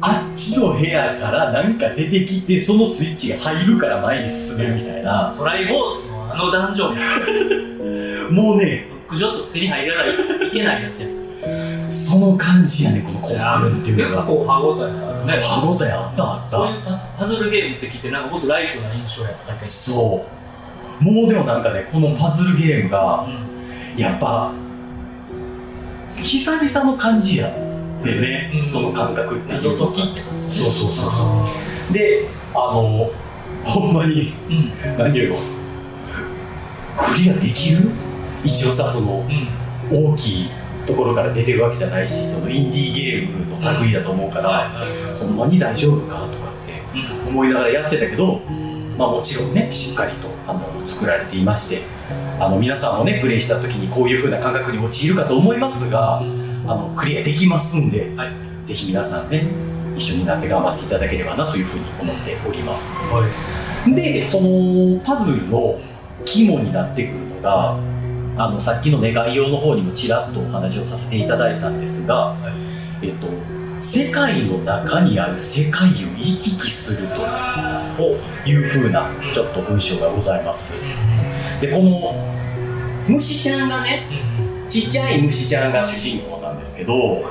[0.00, 5.34] あっちの部屋からなんか出てきてそのスイッチが入るから前に進めるみたいな。
[5.36, 6.94] トライボースのあのダンジョン
[8.30, 10.38] にもうねフックショット手に入らない。
[10.38, 11.08] といけないやつや。
[11.90, 14.22] その感じやねこの興奮っていう結のが。
[14.24, 15.40] 構歯応えあるね。
[15.42, 16.56] 歯応えあったあった。
[16.58, 16.82] こういう
[17.18, 19.66] パズルゲームって聞いてなんかもっとライトな印象やったけど。
[19.66, 20.26] そ
[21.00, 21.04] う。
[21.04, 24.00] もうでもなんかねこのパズルゲームがうん。
[24.00, 24.52] やっぱ
[26.22, 27.52] 久々の感じやっ
[28.02, 28.62] てね、うん。
[28.62, 30.50] その感覚っていう謎解きって感じね。
[30.50, 31.46] そうそうそうそ
[31.90, 31.92] う。
[31.92, 33.10] であの
[33.64, 34.98] ほんまにうん。
[34.98, 35.38] 何ていうの？
[36.96, 37.90] クリアできる？
[38.44, 39.48] 一応さそのうん。
[39.92, 40.48] 大きい
[40.86, 44.70] ところから出てるわけじゃないしそのインディーゲームの類だと思うから、
[45.18, 47.28] ほんまに大丈夫かとかってうん。
[47.28, 48.96] 思いながらやってたけど、うん。
[48.96, 51.82] まあ、もちろんねしっかりとあの作られていまして
[52.38, 58.32] あの皆さんもねプレイした時にこういう風な感覚に陥るかと思いますがあのクリアできますんで、はい。
[58.62, 59.46] ぜひ皆さんね
[59.96, 62.92] 一緒になって頑張っていただければなというふうに思っております。
[62.94, 63.26] は
[63.86, 63.94] い。
[63.94, 65.78] でそのパズルの
[66.24, 67.78] 肝になってくるのが
[68.36, 72.36] あのさっきのね概要の方にもちらっとお話をさせていただいたんですが、
[73.02, 73.28] えっと
[73.80, 80.74] 世界の中にある世界を行き来するというふうなちょっと文章がございます。
[81.60, 82.14] でこの
[83.08, 84.02] 虫ちゃんがね
[84.68, 87.24] ちっちゃい虫ちゃんが主人公なんですけど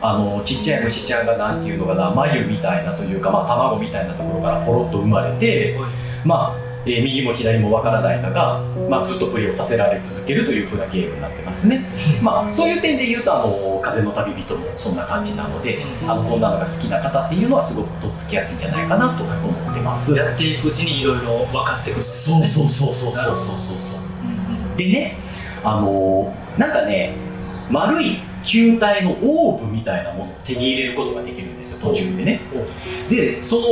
[0.00, 5.78] あのちっちゃい虫ちゃんがなんていうのかな眉みたいなというか、まあ、卵みたいなところからポロッと生まれて、
[6.24, 11.84] まあえー右も左もわからない中、まあ、ずっとプレイをさせられ続けるというふうなゲームになってますね。
[12.22, 20.14] まあ、そういう点で言うとあの風の旅人もそんな感じなのであのこんなのが好きな方っていうのはすごくとっつきやすいんじゃないかなと思ってます。
[20.14, 23.36] やっていくうちにいろいろ分かってくるそうそうそうそうそうそうそう
[23.78, 24.76] そう。
[24.76, 25.16] でね、
[25.62, 27.14] あのーなんかね、
[27.70, 32.40] 丸い球体のオーブみたいなものを手に入れることができるんですよ、途中でね。
[33.10, 33.66] で、その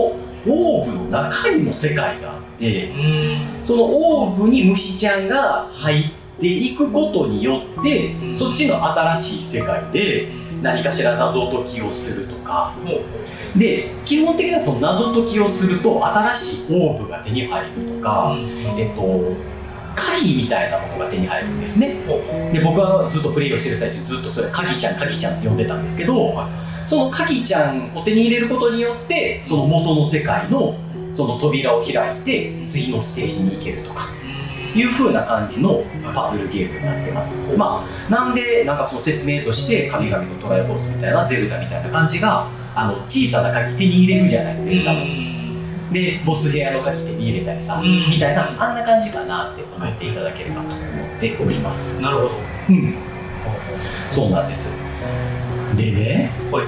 [0.49, 3.65] オーブの中にも世界がて、うん。
[3.65, 6.05] そのオーブに虫ちゃんが入っ
[6.41, 8.37] ていくことによって、うん。
[8.37, 10.29] そっちの新しい世界で
[10.63, 12.73] 何かしら謎解きをするとか、
[13.57, 18.35] で、基本的にはその謎解きをすると新しいオーブが手に入るとか、
[18.79, 19.35] えっと、
[19.95, 21.97] 鍵みたいなものが手に入るんですね。
[22.53, 26.33] で、僕はずっとプレイをしてる最中、ずっとそれ、鍵ちゃん、鍵ちゃんって呼んでたんですけど、
[26.87, 30.77] その鍵ちゃんを手に入れることによって、その元の世界の
[31.13, 34.05] その扉を開いて、次のステージに行けるとか、
[34.75, 37.39] いう風な感じのパズルゲームになってます。
[37.57, 45.01] まあ、なんで、なんかその説明として、神々のトライボスみたいな、ゼルダみたいな感じが、あの、小さな鍵手に入れるじゃない、ゼルダの。
[45.93, 48.11] で、ボス部屋の鍵手に入れたりさ、うん。
[48.11, 52.01] みたいな、あんな感じかなって思っていただければと思っております。
[52.01, 52.31] なるほど。
[52.71, 52.95] うん。
[54.11, 54.73] そうなんです。
[55.77, 56.67] でねはい。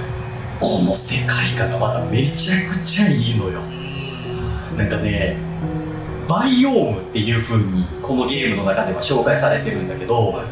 [0.60, 3.60] この世界観がまためちゃくちゃいいのよ。
[3.60, 3.83] うん
[4.76, 5.36] なんかね
[6.28, 10.42] バイオームっていう風にこのゲームの中では紹介されてるんだけど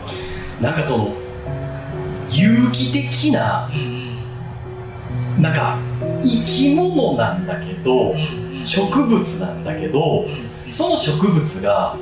[0.60, 1.14] なんかその
[2.30, 4.18] 有機的なうん
[5.40, 5.78] なんか
[6.22, 8.14] 生き物なんだけど
[8.64, 11.96] 植物なんだけどうんその植物が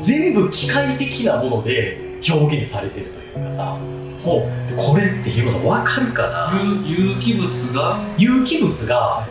[0.00, 3.78] 全部機械的なもので表現されてるというかさ。
[4.26, 6.60] これってヒロさん分かるかな？
[6.60, 7.96] 有有機物が？
[8.18, 9.24] 有機物が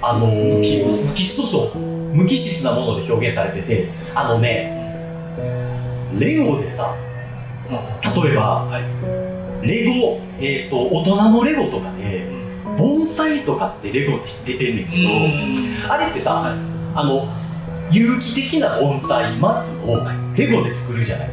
[0.00, 4.76] あのー無機無機そうそう無機質なもので表現されててあのね
[6.18, 6.94] レゴでさ
[7.68, 8.82] 例えばはい。
[9.60, 12.30] レゴ、えー、と大人のレゴとかで
[12.78, 15.90] 盆栽とかってレゴって出てんねんうけど、ん。
[15.90, 16.52] あれってさ、はい。
[16.94, 17.28] あの
[17.90, 19.98] 有機的な盆栽松を
[20.36, 21.30] レゴで作るじゃない、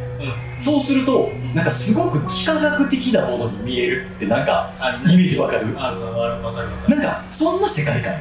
[0.57, 5.71] そうするとなんかすごく幾何学的なものに見えるってなんかあイメージわかる。
[5.73, 8.13] なんかそんな世界観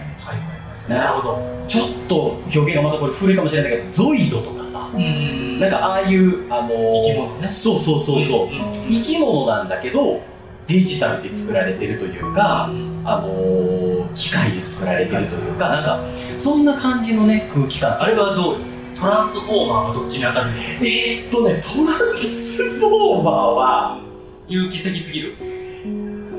[0.89, 1.65] なるほど。
[1.67, 4.89] ちょっと表現がまたこれ古いかもしれないけどゾイドとかさ。
[4.95, 5.61] うん。
[5.61, 7.49] なんかああいうあのー生き物ね。
[7.49, 8.51] そうそうそうそう、ん
[8.89, 10.21] ん生き物なんだけど
[10.67, 16.01] デジタルで作られてるというか、あのー機械で作られてるというか、なんか
[16.39, 18.01] そんな感じのね空気感。
[18.01, 18.57] あれはどう？
[18.97, 24.01] トランスフォーマーはどっちに当たるえー、っとねトランスフォーマーは
[24.47, 25.35] 有機的すぎる？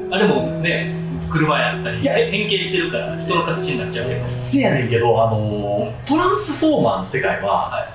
[0.10, 0.96] あれもね
[1.30, 4.26] 車やったりいや変形してるから人の形になっちゃうけど。
[4.26, 7.88] せやねんけど、あのートランスフォーマーの世界は、は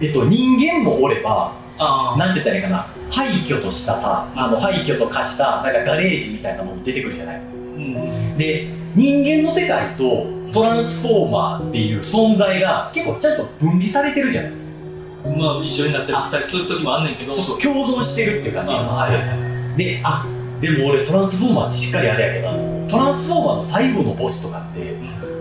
[0.00, 0.06] い。
[0.06, 7.36] えっと、人間もおればあなんて言ったらいいかな廃墟としたさあの廃墟と化したなんかガレージみたいなもの出てくるじゃない？
[7.38, 8.36] うん。
[8.38, 14.52] で人間の世界とトランスフォーマーっていう存在が結構ちゃんと分離されてるじゃない
[15.36, 17.32] まあ一緒になってたりする時もあんねんけど。
[17.32, 20.26] そうそう共存してるっていう感じであ
[20.60, 24.94] でも俺トランスフォーマーってしっかりあれやけどトランスフォーマーの最後のボスとかって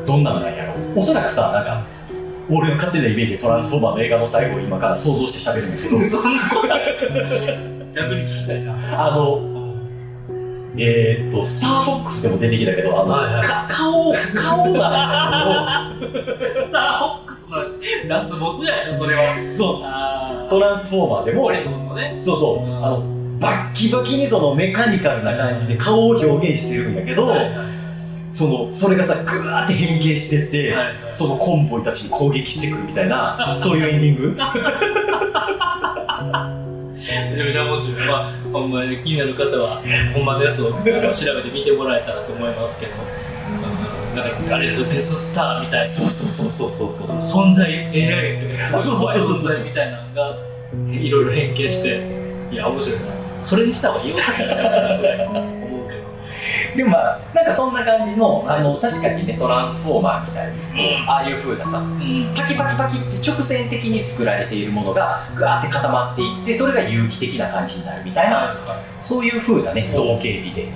[0.06, 0.74] どんなんなんやろ？
[0.96, 1.84] おそらくさなんか
[2.50, 6.00] 俺の勝手なイメージでトランスフォーマーの映画の最後を今から想像して喋るんだけど。
[6.10, 6.62] そんなこ
[7.96, 9.08] 逆に聞きたいな。
[9.08, 9.42] あの
[10.78, 13.44] えー、っとスターフォックスでも出てきたけどあの、はいはい。
[13.44, 16.08] か顔顔なんだ
[16.64, 17.58] スターフォックスの
[18.08, 19.22] ラスボスじゃないのそれは。
[19.52, 19.82] そう。
[19.84, 22.16] あトランスフォーマーでも俺ののね。
[22.20, 22.66] そうそう。
[22.66, 22.86] うん。
[22.86, 23.04] あの
[23.42, 27.66] バッキバキにそのメカニカルな感じで顔を表現してるんだけど、はいはい。
[28.30, 31.16] そのそれがさグワーって変形してって、はいはい。
[31.16, 34.38] そのコンボイたちに攻撃してくるみたいなそういうエンディング。
[37.02, 38.08] めちゃめちゃ面白い。
[38.08, 39.82] まあ、ほんまに気になる方は、
[40.14, 42.94] ほんまのやつをあの調べてみてもらえたらと思いますけど、
[43.50, 47.44] うん、なんか、あれデススターみたいな、そうそうそうそうそうそう。
[47.44, 50.38] 存在、AI ってすごい怖いそうそうそうそう存在みたいなのが、
[50.92, 52.02] いろいろ変形して、
[52.52, 53.21] いや、面白いな。
[53.42, 54.22] それにした方がいいよぐ
[55.08, 56.12] らい思うけど。
[56.76, 61.10] でもまあなんかそんな感じのあの確かにねトランスフォーマーみたいにこう、うん。
[61.10, 62.34] ああいう風なさうん。
[62.36, 68.56] パキパキパキって直線的に作られているものがグワーって固まっていってそれが有機的な感じになるみたいな
[69.02, 70.72] そういう風なね造形美で。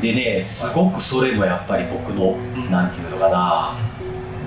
[0.00, 2.70] でねすごくそれもやっぱり僕のうん。
[2.70, 3.76] なんていうのかな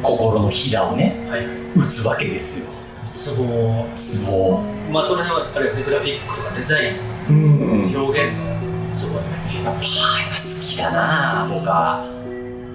[0.01, 1.45] 心のひだをねはい。
[1.75, 2.79] 打つわけですよ。
[3.13, 6.93] ツボツボまあ、その辺は、あれグラフィックとかデザイ
[7.29, 7.91] うん。
[7.91, 9.63] ン、表現のツボやね。
[9.63, 12.05] やっぱ好きだな僕は。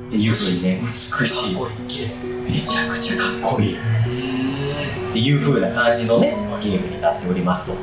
[0.09, 0.31] ってい。
[0.31, 0.87] う風にね美
[1.27, 1.57] しい。
[1.57, 2.09] かっこいい、綺麗。
[2.53, 3.75] めちゃくちゃかっこいい。
[3.75, 5.13] っうん。
[5.13, 7.73] ていう風な感じのねゲームになっておりますと。
[7.73, 7.77] い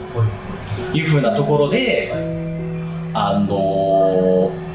[0.94, 1.04] うい。
[1.04, 2.12] う風なところで
[3.14, 4.72] あのー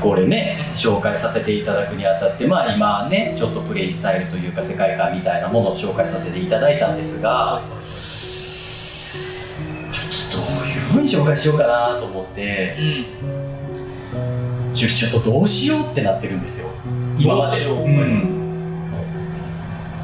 [0.00, 7.62] これね紹介させていただくにあたってまあ今ねちょっとプレイスタイルというか世界観みたいなものを紹介させていただいたんですが
[11.04, 14.74] に紹介しようかなと思ってうん。
[14.74, 16.68] ちょちょっとどうしようってなってるんですよ。
[17.18, 17.64] 今まで。
[17.64, 18.90] どうん。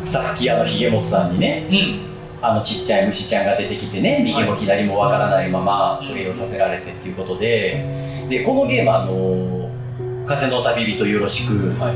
[0.05, 2.11] さっきあのひげもつさんにねうん。
[2.43, 6.09] あのちっちゃい虫ちゃんが出てきてね右も左もわからないままうん。
[6.09, 9.69] プレイをさせられてっていうことででこのゲームあの
[10.27, 11.95] 「風の旅人よろしく」はい。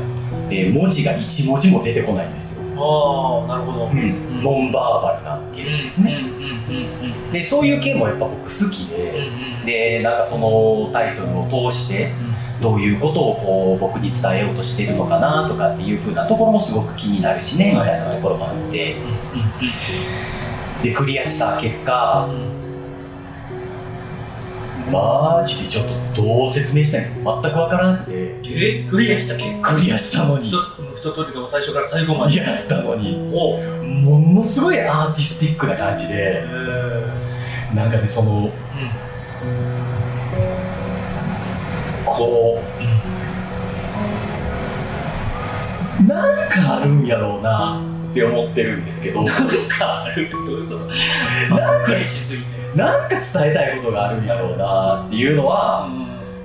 [0.49, 3.85] えー文字が1文字も出てこないんですよ、ああ、なるほど。
[3.85, 4.43] うん。
[4.43, 9.27] ノンバーバルなゲームですね、うんうんうんでそういうゲームもやっぱ僕好きで、
[9.61, 9.65] うん。
[9.65, 12.11] でなんかそのタイトルを通して
[12.61, 17.89] どういうことをこう僕に伝えようとしているのかなとかっていう風なところもすごく気になるしねみはい。
[17.89, 18.95] たいなところもあって。
[20.83, 22.54] でクリアした結果うんうん。
[24.91, 28.35] マジでちょっとどう説明したいの全く分からなくて。
[28.45, 28.87] え？
[28.89, 30.49] クリアしたっけクリアしたのに。
[30.49, 30.55] 一
[31.11, 32.35] 通りの最初から最後まで。
[32.35, 33.17] やったのに。
[33.17, 33.59] も
[34.19, 36.43] のすごいアーティスティックな感じで。
[37.73, 38.51] なんかねその、
[42.05, 42.61] こ
[45.99, 47.81] う、なんかあるんやろうな、
[48.15, 49.23] って思ってるんですけど。
[49.23, 50.31] なんかある？
[50.31, 50.75] どういうこ
[51.49, 51.55] と？
[51.55, 52.47] なんかびっくりしすぎて。
[52.77, 55.89] なんか伝えたいことがあるんやろうなっていうのは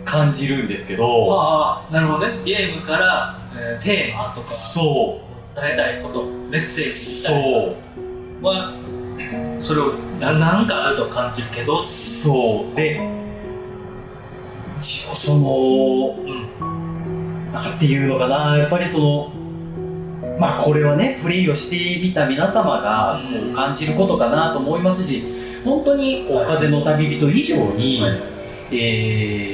[0.05, 1.33] 感じるんですけど。
[1.33, 2.43] ああなるほどね。
[2.45, 7.77] ゲームから、えーテーマとかそ伝えたいことメッセうージみたいそ
[8.41, 8.43] う。
[8.43, 8.73] なは
[9.63, 11.81] それをななんかあると感じるけど。
[11.85, 12.77] そう。
[12.77, 13.01] で
[14.81, 17.53] 一応そのうん。
[17.53, 18.57] なんていうのかな。
[18.57, 19.33] やっぱりその
[20.41, 25.23] まあこれはねプレイをしてみた皆様がこう感じることかなと思いますし
[25.65, 28.21] 本当にこうはい風の旅人以上に、はい。
[28.73, 28.75] え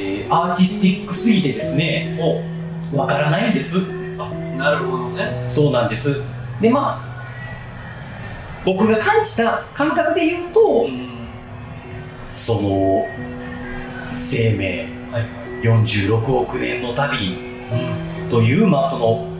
[0.02, 2.18] ーアーティスティックすぎてですね
[2.92, 3.78] わからないんです。
[4.18, 5.44] あなるほどね。
[5.46, 6.20] そうなんです。
[6.60, 7.16] でまあ
[8.64, 11.28] 僕が感じた感覚で言うと、うん。
[12.34, 13.06] その
[14.12, 14.88] 生命。
[15.12, 15.62] はいはい。
[15.62, 17.34] 46億年の旅
[18.24, 18.28] うん。
[18.28, 19.35] というまあその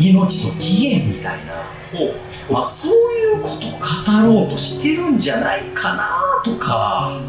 [0.00, 1.52] 命の起源みたいな。
[1.92, 2.52] ほう。
[2.52, 6.08] まあ、そういうことを語ろうとしてるんじゃないかな
[6.44, 7.20] とか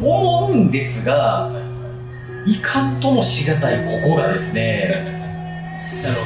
[0.00, 1.52] 思うんですが
[2.46, 5.22] いかんともしがたいここがですね。
[6.02, 6.20] なるほ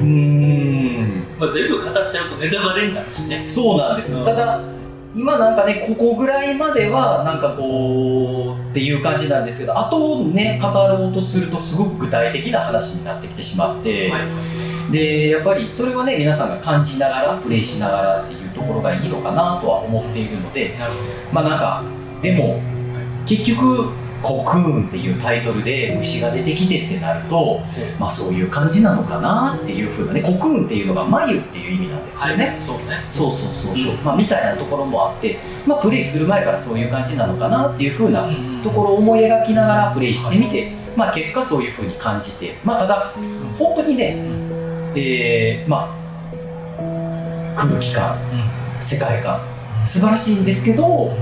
[0.00, 1.24] うーん。
[1.38, 3.44] ど、まあ、全部語っちゃうとネタバレになるしね。
[3.48, 4.24] そうなんです。
[4.24, 4.60] ただ
[5.14, 20.74] 今なんかねここぐらいまではなんかこうっていう感じなんですけどあとね語ろうとするとすごく具体的な話になってきてしまって、はいでやっぱりそれはね皆さんが感じながらプレイしながらっていうところがいいのかなとは思っているので
[21.32, 21.84] まあなんか
[22.22, 22.60] でも
[23.26, 27.62] 結局「コクーン」っていうタイトルで虫が出てきてってなるとど
[27.98, 33.04] まあそういう感じなのかなっていうふうなねコクーンっていうのが眉っていう意味なんですよね、そうね。
[33.10, 34.04] そうそうそうそう、うん。
[34.04, 38.48] まあみたいなところもあってまあプレイする前からそういう感じなのかなっていうふうなうん。
[38.62, 43.12] ところを思い描きながらプレイしてみて、まあ結果そういうふうに感じてまあただ
[43.56, 44.16] 本当にね
[44.94, 48.16] えー、まあ空気感
[48.80, 49.40] 世界観
[49.84, 51.12] 素晴らしいんですけど、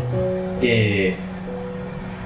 [0.62, 1.26] えー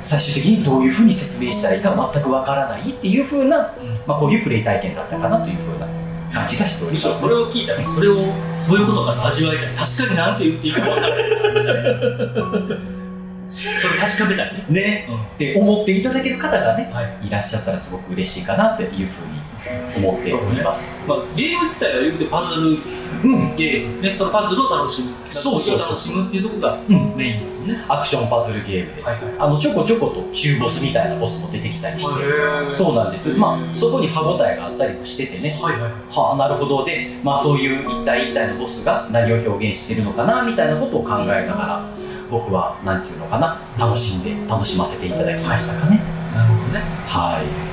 [0.03, 3.75] 最終的にどういうふうに説明したらいいか全くわからないっていうふうな、
[4.07, 5.87] まあ、こういうプレイ体験だったかなというふうな
[6.33, 7.07] 感じがしております。
[7.09, 11.21] むしろそれを聞いたらそれをそういうことかと味わいたい確かになんて言っていいか分からない。
[13.51, 15.07] それ確かめたいね、ね。
[15.11, 15.23] うん。
[15.23, 17.27] って思っていただける方がねはい。
[17.27, 19.07] いらっしゃったらすごく嬉しいかなというふうに
[19.97, 22.79] 思っております、まあ、ゲーム自体は言うてパズル
[23.25, 23.57] うん。
[23.57, 25.11] ゲームねそのパズルを楽しむ。
[25.31, 27.41] そうそう楽しむっていうところがうんメイン。
[27.41, 29.35] ですねアクションパズルゲームで、はいはい。
[29.39, 33.35] あのちょこちょこと中ボスみたいなボスも出てきたりして、へそうなんです。
[33.37, 35.51] まあそこに歯応えがあったりもしててね。
[35.61, 35.93] はいはい。
[36.11, 36.85] はあなるほど。
[36.85, 41.91] で、まあ、そういう一体一体のボスが何を表現してるのかなみたいなことを考えながら
[42.31, 46.01] 僕は何て言うのかな楽しんで楽しませていただきましたかね。
[46.35, 46.81] なるほどね。
[47.07, 47.70] はい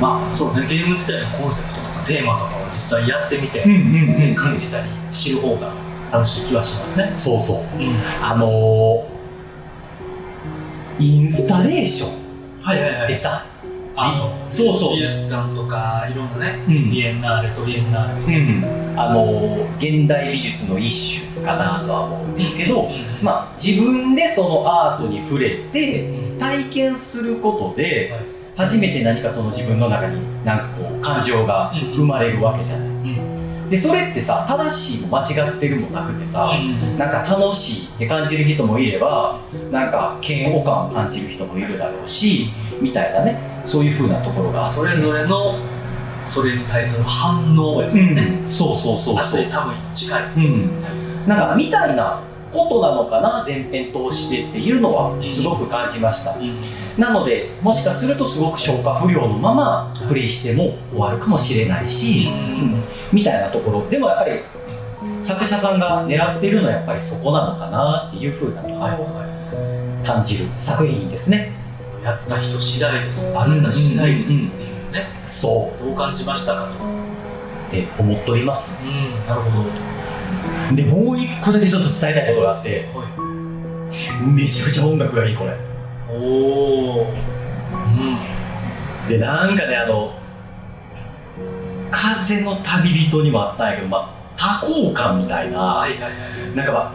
[0.00, 5.72] まあそうねゲーム自体のコンセプトとかテーマとかを実際やってみて、ん感じたり知る方が
[6.12, 7.12] 楽しい気はしますね。
[7.18, 7.56] そうそう。
[7.78, 7.96] うん。
[8.22, 12.06] あのー、インスタレーショ
[12.62, 13.04] はいはいはい。
[13.06, 13.44] ンでさ、
[13.96, 14.96] あのそうそう。
[14.96, 16.90] 美術館とかいろんなねうん。
[16.90, 23.24] ビエンナーレトリエンナーレうん、あのー現代美術の一種かなとは思うんですけど、うん。
[23.24, 26.38] まあ、自分でそのアートに触れてうん。
[26.38, 28.20] 体験することで、はい
[28.58, 33.70] 初めて何かその自分の中になんかこう感情が生まれるわけじゃない、うん。
[33.70, 39.40] でそれってさ正しいも間違ってるもなくてさ、うんなんか楽しいって感じる人もいれば
[39.70, 42.48] なんか嫌悪感を感じる人もいるだろうし
[42.80, 43.62] みたいなね。
[43.64, 45.56] そういう風なところがそれぞれの
[46.26, 49.24] それに対する反応やからね、そうそうそうそう。
[49.24, 50.22] 暑い寒い近い。
[50.36, 50.82] うん、
[51.26, 56.36] なんかみたいなことなのかな前編通してっていうのはすごく感じました、
[56.96, 62.82] なのでもしかするとすごく消化不良のままプレイしても終わるかもしれないし、うん。
[63.12, 63.88] みたいなところ。
[63.88, 64.40] でもやっぱり
[65.20, 68.62] 作者さんが狙ってるのはやっぱりそこなのかなっていうふうな
[70.04, 71.52] 感じる作品ですね。
[72.02, 73.36] いやった人次第です。
[73.36, 75.06] あんな次第ですっていうね。
[75.26, 76.68] そどう感じましたかと。
[76.68, 77.08] う
[77.68, 78.84] って思っております。
[78.84, 79.26] うん。
[79.26, 79.70] なるほど
[80.74, 82.88] でもう一個だけちょっと伝えたいことがあって。
[82.94, 83.04] は
[84.26, 85.50] めちゃくちゃ音楽がいいこれ。
[85.50, 85.54] い
[86.10, 87.04] おおう
[89.06, 89.08] ん。
[89.08, 90.12] でなんかねあの
[91.90, 96.12] 風の旅人にもあったんやけど、まあ、多幸感みたいな、はいはいはい。
[96.56, 96.92] なんかまあ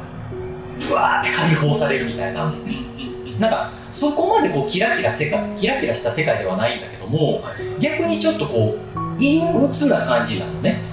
[0.88, 2.94] ブワーって解放されるみたいな、うんうんうん
[3.40, 7.56] なんかそこまでこうキラキラ世界キラキラした世界ではないんだけども、はい。
[7.82, 10.84] 逆にちょっとこう陰鬱な感じなのね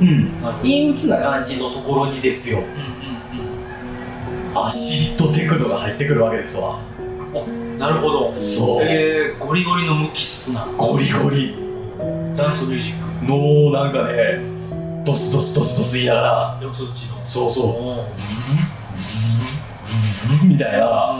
[0.00, 0.30] うん。
[0.62, 2.58] 陰鬱な感じのところにですよ。
[2.58, 2.94] うんうん
[4.56, 6.78] アシッドテクノが入ってくるわけですわ。
[7.34, 8.32] うんなるほど。
[8.32, 8.84] そう。
[8.84, 10.64] えー、ゴリゴリの無機質な。
[10.76, 11.56] ゴリゴリ。
[12.36, 13.26] ダンスミュージック。
[13.26, 14.38] のなんかね
[15.04, 16.58] ドスドスドスドス言いながら。
[16.62, 17.18] 四つ打ちの。
[17.24, 17.66] そうそう。
[17.66, 18.04] お
[20.44, 21.18] みたいな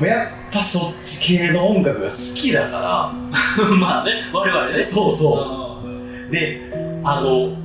[0.00, 3.12] ーやっぱそっち系の音楽が好きだか
[3.58, 6.72] うんまあね我々らねそうそううで
[7.04, 7.56] あの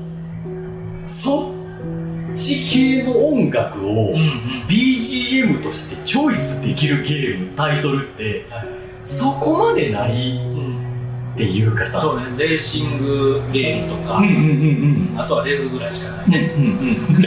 [1.06, 4.66] そっち系の音楽をんうん。
[4.68, 8.68] BGM としてチョイスできるゲームタイトルってはい。
[9.04, 10.76] そこまでないうん。
[11.36, 12.02] っていうかさ。
[12.02, 17.24] そうねレーシングゲームとか、うんうんうんあとはレーズぐらいしかないうんね、うんうん。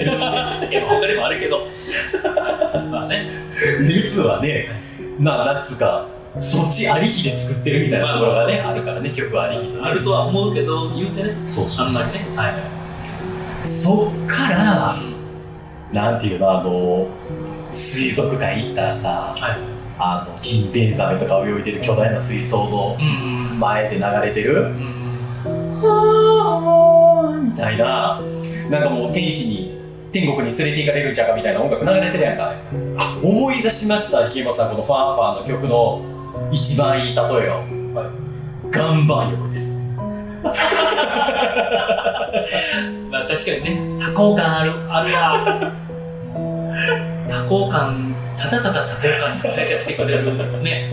[0.71, 1.67] いや他にもあるけど。
[2.91, 3.31] まあね。
[3.89, 4.69] 熱はね
[5.19, 6.07] ななんつうか
[6.39, 9.81] そっちありきで作ってるみたいなところがねあるからね曲ありきでね。
[9.83, 11.35] あるとは思うけど言うてね。
[11.47, 11.87] そうそうそう。
[11.87, 12.37] あんまりね。
[12.37, 12.78] はい
[13.69, 17.07] そっからうんなんていうのあの
[17.71, 19.59] 水族館行ったらさはい。
[20.01, 22.97] あのジンベエザメとか泳いでる巨大な水槽の
[23.57, 28.21] 前で流れてるうんはーみたいな。
[28.71, 29.79] なんかもう天使に
[30.13, 32.55] 天国に連れて行かれるんちゃうかみたいな音楽流れてるやんか
[32.97, 36.03] あ思い出しましたひけまさんこのファンファンの曲の
[36.53, 37.65] 一番いい例えを、
[38.73, 39.78] 岩盤浴です
[43.11, 45.73] まあ確かにね多幸感あるあるわ
[47.29, 50.91] 多幸感ただただ多幸感に連れてってくれるね。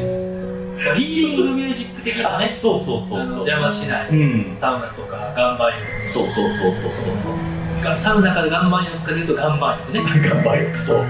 [0.84, 3.30] まあリーディングミュージック的なねそうそうそうそう。
[3.48, 4.10] 邪魔しない。
[4.10, 4.54] うん。
[4.58, 6.06] サウナとか岩盤浴。
[6.06, 7.18] そうそうそうそうそう。
[7.18, 7.36] そう
[7.84, 10.00] がサウナから岩盤浴かでいうと岩盤浴ね。
[10.28, 11.06] 岩盤浴そう。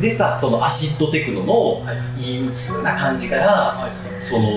[0.00, 1.96] でさそのアシッドテクノのはい。
[2.20, 4.20] 陰鬱な感じからはい。
[4.20, 4.48] その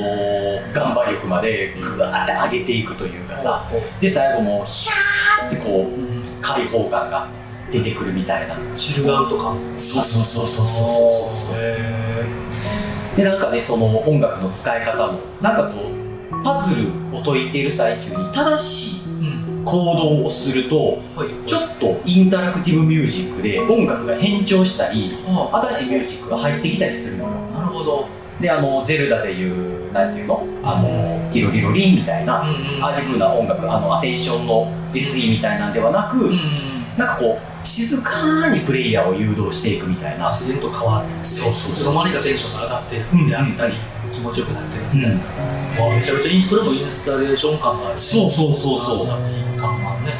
[0.74, 3.66] 岩盤浴までグワーって上げていくというかさ。
[4.00, 6.26] で最後もうヒャーってこううん。
[6.42, 7.28] 開放感が
[7.72, 8.56] 出てくるみたいな。
[8.76, 12.26] チルそうそうそうそうそうそうそうへ
[13.18, 19.02] でなんかねその音楽の使い方もなんかこうパズルを解いている最中に正しい
[19.64, 21.48] 行動をするとはい。
[21.48, 27.30] ちょっとインタラクティブミュージックで音楽が変調したりは新しいミュージックが入ってきたりするのよ。
[27.56, 28.08] あなるほど
[28.42, 30.46] であのゼルダでいうなんていうの？
[30.62, 30.88] あの
[31.32, 32.46] ティロリロリンみたいな、あ
[32.88, 36.32] あいう風な音楽あのアテンションの SE みたいなんではなく、
[36.98, 42.96] なんかこう静かにプレイヤーを誘導していくみたいな自然と変わるそうそういつの間にかテンションが上がって
[43.30, 43.74] であったり
[44.14, 45.16] 気持ちよくなってるうんみたい
[45.78, 49.08] なわあめちゃめちゃインそれもインスタレーション感があるそうそうそうそう。
[49.08, 50.14] 作品感もあるね。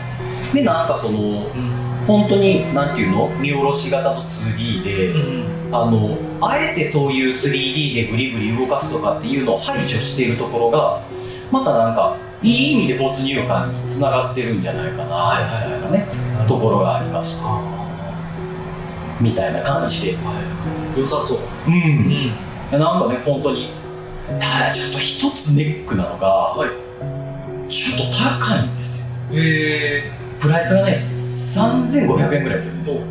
[0.54, 1.22] でなんかそのう
[1.58, 1.86] ん。
[2.08, 3.30] 本当になんていうの？
[3.40, 11.04] 見下ろし型の 2D で、うんあのあえてそういう 3D でグリグリ動かすとかっていうのを排除しているところが
[11.52, 16.08] またなんかいい意味で没入感につながってるんじゃないかなみはいはいたいなね
[16.48, 17.86] ところがありましたあ
[19.20, 20.18] みたいな感じで。
[20.18, 20.34] ーは
[20.96, 21.00] い。
[21.00, 21.40] 良さそう。
[21.68, 21.74] うん。
[22.72, 22.80] うん。
[22.80, 23.72] なんかね本当に
[24.40, 27.72] ただちょっと一つネックなのがはい。
[27.72, 29.06] ちょっと高いんですよ。
[29.40, 30.12] へえ。
[30.40, 33.06] プライスがね3500円ぐらいするんですよ。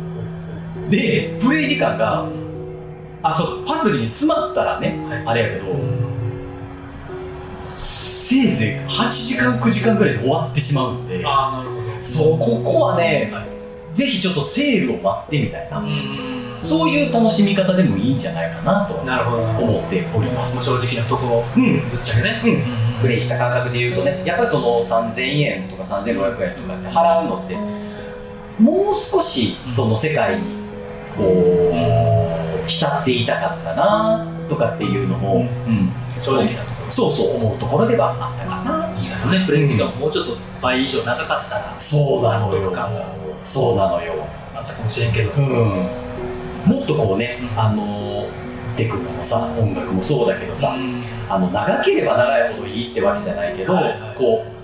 [0.89, 2.27] でプレイ時間が
[3.31, 5.23] あちょっとパズルに詰まったらねはい。
[5.25, 5.75] あれやけど
[7.77, 12.03] せいぜい8時間9時間ぐらいで終わってしまうんでああなるほど。
[12.03, 13.95] そうここはね、はい。
[13.95, 16.59] ぜひちょっとセールを待ってみたいな、うん。
[16.61, 22.41] そういう楽しみ方でもいいんじゃないかなと思っております、正直なところうん、ぶっちゃけね。
[22.43, 22.51] うん。
[22.51, 22.85] うん。
[23.01, 27.55] プレイした感覚で言うとねやっぱりその3000円とか3500円とかって払うのって
[28.59, 30.43] もう少しその世界に
[31.15, 31.64] こう
[32.67, 35.91] 浸っていたかったなとかっていうのも、うん。
[36.21, 36.91] 正直なところ。
[36.91, 38.97] そうそう思うところではあったかな。
[38.97, 39.45] そうね。
[39.45, 42.71] プレイ時間ももうちょっと倍以上長かったらそうなのよ。
[43.43, 44.13] そうなのよ。
[44.55, 45.31] あったかもしれんけど。
[45.37, 45.47] うん。
[46.65, 47.59] もっとこうね、うん。
[47.59, 48.27] あの
[48.75, 51.03] テクノもさ音楽もそうだけどさ、うん。
[51.29, 54.15] あの長ければ長いほどいいってわけじゃないけど、はいはい。
[54.17, 54.55] こう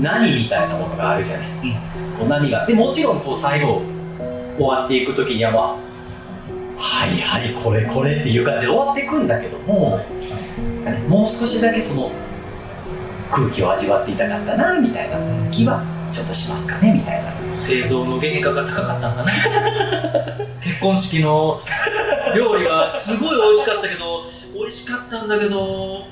[0.00, 1.74] 波みたいなものがあるじゃない、ん。
[2.18, 3.82] こう波がでもちろんこう最後
[4.56, 5.87] 終わっていく時にはまあ
[6.78, 10.00] はいはいこれこれっていう感じで終わっていくんだけども、
[11.08, 12.10] もう少しだけその
[13.30, 15.18] 空気を味わっていたかったなみたいな
[15.50, 17.32] 気はちょっとしますかねみたいな。
[17.58, 19.32] 製造の原価が高かったんかな。
[20.62, 21.60] 結婚式の
[22.36, 24.24] 料理はすごい美味しかったけど
[24.54, 26.04] 美味しかったんだけども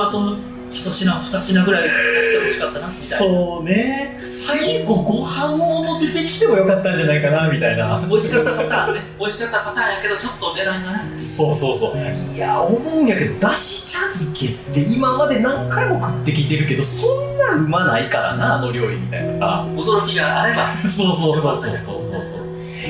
[0.00, 0.36] うあと
[0.72, 2.90] 一品二品ぐらい足してほしかったなみたいな。
[3.18, 4.16] そうね。
[4.18, 8.06] 最後ご飯も出てきてもよかったんじゃないかなみたいな。
[8.08, 9.00] 美味しかったパターンね。
[9.18, 11.18] 美味しかったパターンやけどちょっと値段がね。
[11.18, 11.96] そうそうそう。
[12.34, 19.66] いや思うんやけどだし茶漬けって今まで何回も食ってきてるけどそんなうまないからなあの料理みたいなさ。
[19.74, 20.72] 驚きがあれば。
[20.88, 22.02] そうそうそうそうそうそう。
[22.02, 22.40] そう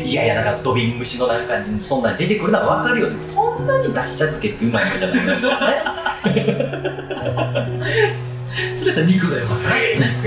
[0.04, 3.08] いいやいやなんかドビン虫の中にそんなに出てくるのは分かるよ。
[3.10, 6.59] でもそんなに出し茶漬けってうまいもんじゃないんだよね
[8.90, 9.80] それやったら肉が良かったなね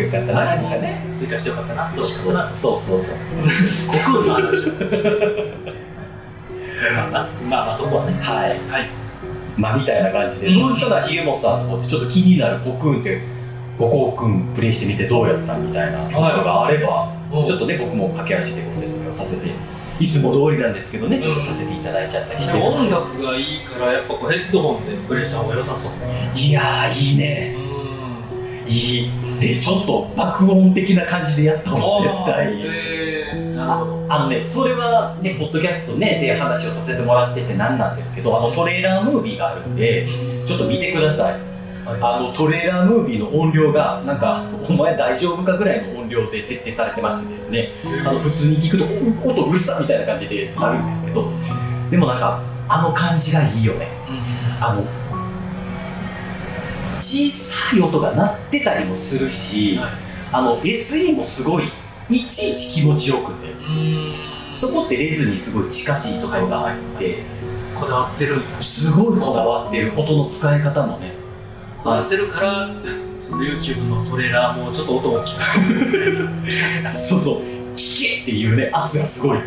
[0.03, 0.57] よかったな。
[0.57, 0.87] とかね。
[1.13, 1.89] 追加してよかったな。
[1.89, 2.37] そうそそうう。
[2.53, 3.15] そうそうそう
[7.49, 8.13] まあまあそこはね。
[8.21, 8.59] はい。
[8.69, 8.89] はい。
[9.57, 10.59] まあみたいな感じで、うん。
[10.59, 13.21] どうですかひげもさんの方でちょっと気になるコクーンって
[13.77, 17.11] 五コくんプレイしてみてどうやったみたいなことがあれば、
[17.45, 19.51] ちょっとね僕も駆け足でご説明をさせて
[19.99, 25.93] いつも通りなんですけどねちょっとさせていただいちゃったりして、音楽がいいからやっぱこうヘッドホンでプレイした方が良さそう。
[26.37, 27.55] いやーいいね
[28.73, 32.55] うんいいでちょっと爆音的な感じでやった方が絶対。
[32.55, 40.45] いいえー、なるほどあのねそれはねポッドキャストねで話をさせてもらってて何なんですけどあのトレーラームービーがあるんでうん。
[40.45, 41.33] ちょっと見てください。
[41.85, 41.99] はい。
[42.01, 47.71] あのトレーラームービーの音量がなんかお前大丈夫かぐらいの音量で設定されてましてですね。
[48.05, 48.85] あの普通に聞くと
[49.27, 51.31] お音うるさみたいな感じでなるんですけど。
[51.91, 53.87] でもなんかあの感じがいいよね。
[54.09, 54.63] うん。
[54.63, 55.02] あの
[56.99, 59.91] 小さい音が鳴ってたりもするし、はい。
[60.31, 61.65] あの SE もすごい
[62.09, 63.51] いちいち気持ちよくて。
[63.51, 64.15] うん。
[64.53, 67.23] そこってレズにすごい近しいところが入って
[67.75, 71.13] こだわってるすごいこだわってる音の使い方もね。
[71.83, 72.69] こだわってるから
[73.27, 75.41] その YouTube のトレーラーもちょっと音を大きく
[76.93, 77.41] そうそう。
[77.75, 79.39] 聞けっていうね圧がすごい。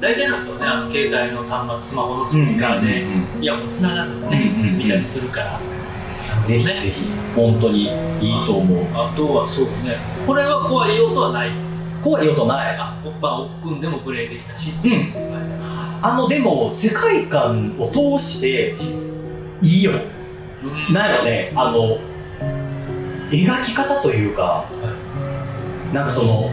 [0.00, 5.58] 大体の人はねあの携帯の端末スマホのスピーカーで、うんいやもう繋がずにね、うんうんうん見たりするから。
[5.58, 5.75] ね
[6.44, 7.04] ぜひぜひ。
[7.34, 8.84] 本当にいいと思う。
[8.94, 9.98] あとはそうね。
[10.26, 11.50] これは怖い要素はない。
[12.02, 12.76] 怖い要素ない。
[12.76, 14.72] あおっぱおっくんでもプレイできたし。
[14.84, 14.90] うん。
[14.90, 18.74] はあのでも世界観を通して
[19.62, 19.92] いいいよ。
[20.62, 20.94] うん。
[20.94, 21.52] なんやろね。
[21.54, 21.98] あの
[23.30, 24.64] 描き方というか
[25.92, 26.50] なんかその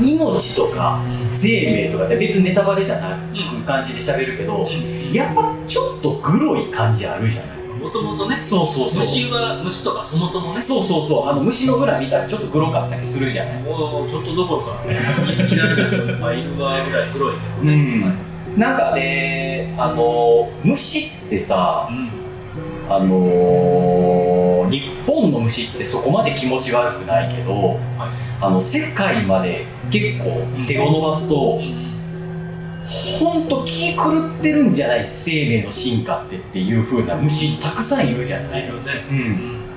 [0.00, 1.48] 命とか生
[1.86, 4.68] 命とかって別にネタバレじゃない感じで喋るけど
[5.12, 8.84] やっぱちょっとグロい感じあるじゃないもともとねそうそう。
[8.86, 10.60] 虫は虫とかそもそもね。
[10.60, 11.28] そうそうそう。
[11.28, 13.62] あの虫の裏見たらちょっとグロかったりするじゃない。
[13.62, 14.98] もうちょっとどころか嫌い
[15.36, 17.76] な人いっぱいいるわぐらい黒いけどね、う
[18.56, 18.60] ん。
[18.60, 22.22] なんかねあの虫ってさうん。
[22.88, 27.78] あの日本の虫ってそこまで気持ち悪くないけど、
[28.40, 31.91] あの世界まで結構手を伸ばすと、うん
[33.18, 34.02] ほんと気狂
[34.38, 38.64] ってるんじゃない生命の進化ってっていう風な虫たくさんいるじゃない。
[38.64, 39.04] いるね。
[39.08, 39.18] ううん。
[39.18, 39.22] ん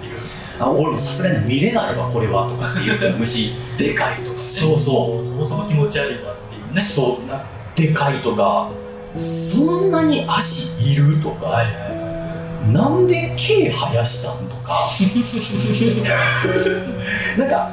[0.03, 0.17] いる。
[0.59, 3.53] あ俺もさすがに見れないわこれはとかっていう風な虫。
[3.77, 6.81] でかいとか、ね、そうそそもそも気持ち悪いわっていうね。
[6.81, 7.27] そう。
[7.29, 7.41] な
[7.75, 8.69] でかいとか
[9.13, 11.79] そんなに足いるとか、はいはいは
[12.67, 12.71] い。
[12.71, 14.89] なんで毛生やしたんとか。
[17.37, 17.71] なんか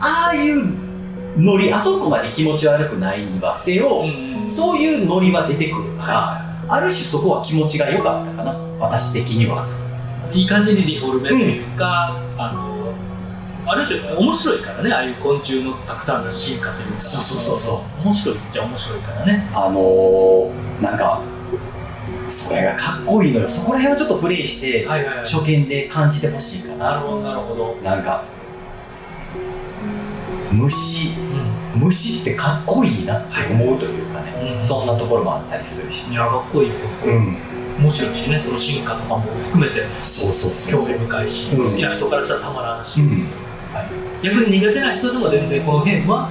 [0.00, 0.89] ああいう
[1.36, 9.66] ノリあそこまで気持ち悪くないにはせよ、うんそういうノリは出てくるから、はある種そこは気持ちが良かったかな私的には。
[10.32, 12.92] いいい感じにディフォルメというか、あの
[13.66, 17.00] ある種面白いからねああいう昆虫のたくさんの進化というか。
[17.00, 18.04] そうそうそうそう。
[18.04, 19.48] 面白いっちゃ面白いからね。
[19.52, 21.22] あのー、なんか
[22.26, 23.50] それがかっこいいのよ。
[23.50, 25.24] そこら辺をちょっとプレイしてはいはいはい。
[25.26, 26.90] 初見で感じてほしいかな。
[26.90, 28.24] なるほどなるほど、なんか
[30.52, 31.10] 虫
[31.76, 34.60] 虫ってかっこいいなって思うというかね、うん。
[34.60, 37.16] そんなところもあったりするし、いやかっこいいよかっこいい。
[37.16, 37.36] ん、
[37.78, 39.86] 面白いしねその進化とかも含めて。
[40.02, 40.94] そうそうそ興うそう。
[40.96, 41.64] 味深いし、うん。
[41.64, 43.26] 好きな人からしたらたまらんし、うん。
[44.22, 46.30] 逆に苦手な人でも全然このゲームは、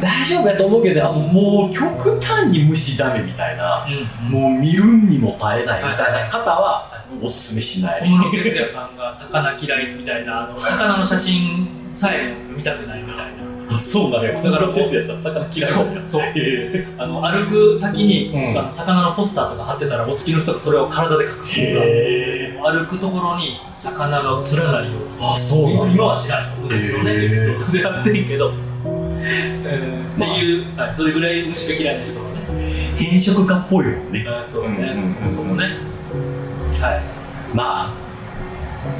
[0.00, 3.86] 大丈夫やと思うけどもう極端に虫ダメみたいな、
[4.28, 6.90] ももう見るにも耐えないみたいな方は
[7.20, 13.42] おすすめしない、小室哲哉さんが魚嫌いみたいなあの魚の写真さえ見たくないみたいな。
[13.74, 16.06] あそうだから小室哲哉さん魚嫌いなんだよ。
[16.06, 18.58] そうへあの歩く先に、うん。
[18.58, 22.60] あの魚のポスターとか貼ってたらお付きの人がそれを体で隠すとかえ。
[22.62, 24.98] 歩くところに魚が映らないよ。
[24.98, 25.94] うにあそうなんだ。
[25.94, 27.12] 今はしない昔のね。
[27.12, 28.52] へーエピソードでやってるけど、
[29.20, 32.32] えーまあっていう、はい、それぐらい虫が嫌いな人はね。
[32.98, 34.26] 変色家っぽいね。
[34.28, 35.14] あそうね、うんうん。
[35.14, 35.78] そもそもね
[36.82, 37.56] はい。
[37.56, 37.94] まあ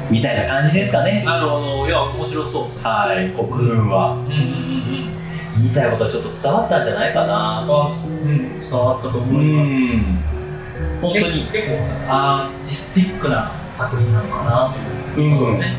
[0.09, 1.23] みたいな感じですかね。
[1.25, 1.87] なるほど。
[1.87, 3.29] いや面白そうですはい。
[3.35, 4.13] 国運は。
[4.13, 5.13] うんうんうんうん。
[5.57, 7.59] 言いたいことはちょっと伝わったんじゃないかな。
[7.59, 7.95] あう
[8.27, 10.23] ん伝わったとう思います、ん
[11.01, 11.45] 本当に。
[11.51, 11.77] 結構
[12.07, 14.73] アーティスティックな作品なのかな
[15.13, 15.75] といううんね、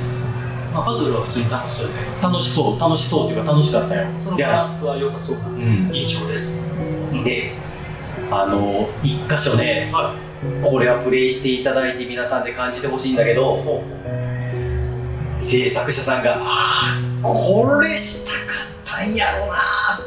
[0.72, 1.88] まあ、パズルは普通に楽しそう
[2.22, 4.07] 楽しそう楽しそうっていうか楽しかったよ。
[4.22, 5.90] そのでバランスは良さそうなうん。
[5.92, 6.66] 印象です、
[7.24, 7.52] で
[8.30, 10.14] あの一箇所ねは
[10.62, 13.82] これはプレイしていただいて皆さんで感じてほしいんだけど
[15.38, 18.38] 制作者さんがああこれしたか
[18.99, 19.55] ったんやろな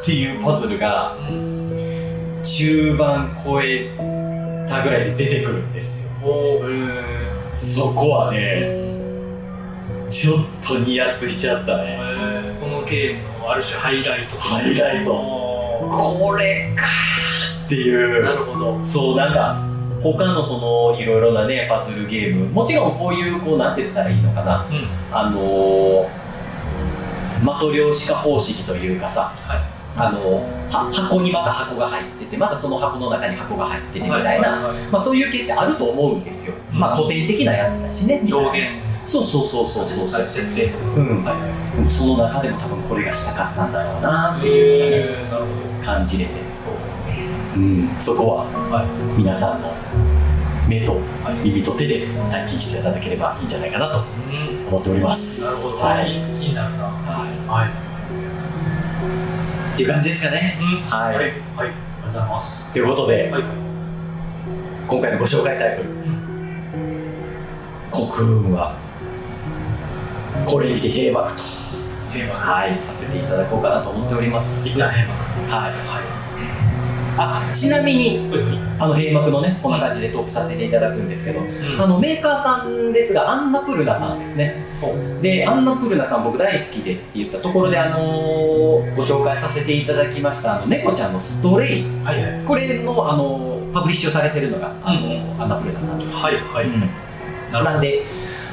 [0.01, 1.17] っていうパズルが
[2.43, 3.89] 中盤超え
[4.67, 6.09] たぐらいで出てくるんですよ。
[7.53, 11.97] そこはねーちょっとニヤついちゃったね。
[11.99, 15.11] えーこのゲームのある種ハイライトハイライト。
[15.13, 18.83] おこれかーっていーなうるほど。
[18.83, 19.61] そうなんか
[20.01, 22.45] 他のそのいろいろなねパズルゲーム。
[22.47, 24.67] もちろんこういうこうなんて言ったらいいのかな。
[24.69, 24.87] うん。
[25.11, 26.07] あのー、
[27.59, 29.33] 的量子化方式というかさ。
[29.35, 29.59] はい。
[29.99, 30.19] あの
[30.69, 36.79] は箱にまた箱が入っててまたその箱の中に箱が入っててみたいな、はいはいはいまあ、そういう系ってあると思うんですよ、うん。
[36.79, 38.21] まあ古典的なやつだしね。
[38.31, 38.69] 表現。
[39.05, 41.23] そうそうそうそうそうそう、設定とかうん。
[41.23, 41.89] はいはい。
[41.89, 45.67] その中でも多分これがしたかったんだろうなっていうのがね。
[45.83, 46.31] 感じれて、
[47.55, 48.85] うん、そこは
[49.17, 49.71] 皆さんの
[50.67, 54.67] 目とはい耳と手で体験していただければいいんじゃないかなとうん。
[54.67, 55.43] 思っております。
[55.43, 56.05] なるほど、はい、
[56.39, 57.69] 気気になるなはい、はい。
[59.73, 60.57] っていう感じですかね。
[60.59, 60.89] うん。
[60.89, 61.15] はい。
[61.15, 61.25] はい。
[61.25, 61.29] はい。
[61.29, 62.71] ありがとうございます。
[62.73, 63.43] ということで、はい。
[64.87, 66.17] 今回のご紹介タイトルうん
[67.91, 68.73] 「国運は
[70.45, 71.43] これにて閉幕」と。
[72.13, 72.39] 閉幕。
[72.39, 72.77] はい。
[72.79, 74.79] させていただこうかなと思っております。
[74.79, 74.89] はい。
[75.49, 76.16] は
[77.17, 81.81] あちなみにいはいはいあの閉幕のねこんな感じでトークさせていただくんですけど、うん。
[81.81, 84.55] あのメーカーさんですがアンナプルナさんですね。
[85.21, 91.83] でアンナプルナさん僕大好きでって言ったところで、あのーご紹介させていただきましたあの猫ちゃんのストレイ。
[92.03, 92.45] はいはい。
[92.45, 96.67] これの、あのーパブリッシュされてるのがあの、アンナプルナさんです、はいはい。
[96.67, 96.89] うん。
[97.51, 98.03] なんで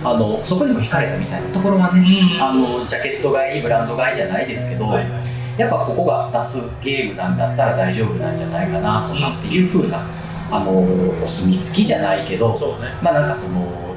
[0.03, 2.43] あのそこにも惹かれたみたいなところはね、うん。
[2.43, 10.05] あのジャケット買いブランド買いじゃないですけど、どはいやっぱここが出すゲームなんだったら大丈夫なんじゃないかなとかっていう風な、
[10.51, 10.73] あの
[11.23, 12.59] お墨付きじゃないけどね。
[13.03, 13.95] まあなんかその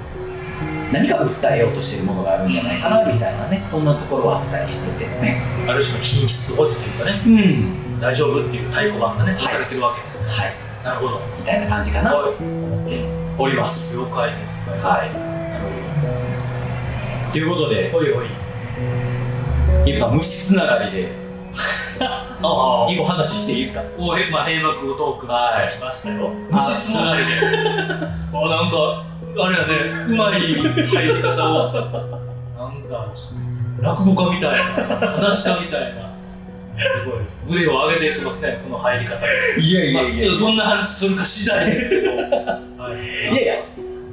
[0.91, 5.05] 何か訴えようとしてるものがあるんじゃないかなみたいなねそんなところはあったりしてて。
[5.21, 7.29] ねある種の品質保持というかねう
[7.97, 7.99] ん。
[7.99, 9.35] 大丈夫っていう太鼓判がねい。
[9.35, 10.53] 押されてるわけですかはい。
[10.83, 11.21] らなるほど。
[11.37, 13.05] みたいな感じかなとは思って
[13.37, 13.97] おります。
[13.97, 14.69] い了解です。
[14.69, 15.11] はい。
[15.13, 15.19] な
[15.59, 17.91] るということで。
[17.91, 18.13] ほどおい。
[18.13, 18.27] おい
[19.85, 21.26] イブさん虫つながりで
[21.99, 22.91] ああ。
[22.91, 25.77] 一個話していいですかおへまあ閉幕トークはい。
[25.77, 26.31] 来ましたよ。
[26.51, 27.33] あ虫つながりで。
[27.33, 29.05] あなんか
[29.39, 30.13] あれやね。
[30.13, 31.73] うまい入り方を。
[31.73, 33.13] なんだ
[33.79, 34.97] 落語家みたいな。
[35.11, 36.07] 話し家みたいな。
[36.77, 39.61] すごいです腕を上げていってますねこの入り方で。
[39.61, 41.65] いやまあ、ちょっとどんな話するか次第。
[41.65, 43.03] ですけど、はい、
[43.33, 43.55] いやいや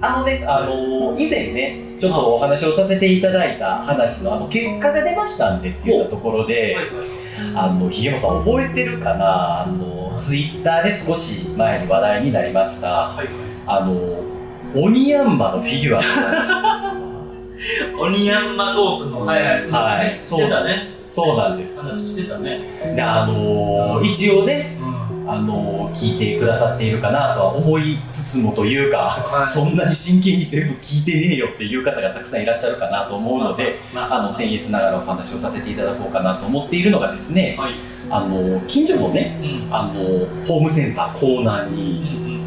[0.01, 6.84] あのね、あの以前ね、ちょっとお話をさせていただいた話の、あの、結果が出ましたんでって言ったところで、はい。
[6.86, 7.14] はい
[7.55, 9.62] あの、ひげもさん覚えてるかな？
[9.62, 13.35] あの、ツイッターで少し前に話題になりました、はいはい
[13.66, 14.20] あの、
[14.74, 17.05] 鬼ヤンマのフィギュアの話
[17.99, 20.80] 鬼ヤンマトークの、はいはい、はいしてたね。
[21.09, 21.78] そうなんです。
[21.80, 22.93] 話してたね。
[22.97, 24.74] で、あの一応ね、うん。
[25.27, 37.75] あの聞いてくださっているかなとは思いつつもというか、はいそんなに真剣に全部聞いてねえよっていう方がたくさんいらっしゃるかなと思うので、まあ、あの僭越ながらお話をさせていただこうかなと思っているのがですね、はい。
[38.11, 39.75] あの近所のねうん。
[39.75, 39.95] あの
[40.47, 42.45] ホームセンターコーナーうんうにん。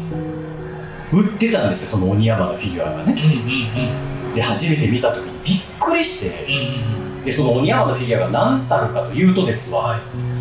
[1.12, 6.52] 売ってたんですよその鬼山のフィギュアがねうんうんで初めて見た時にびっくりしてうん。
[6.52, 10.00] うんうんでその鬼山のフィギュアが何たるかというとですわはい。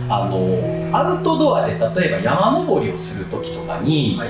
[0.10, 4.30] あのアウトドアで例えば山登りをする時とかに、はい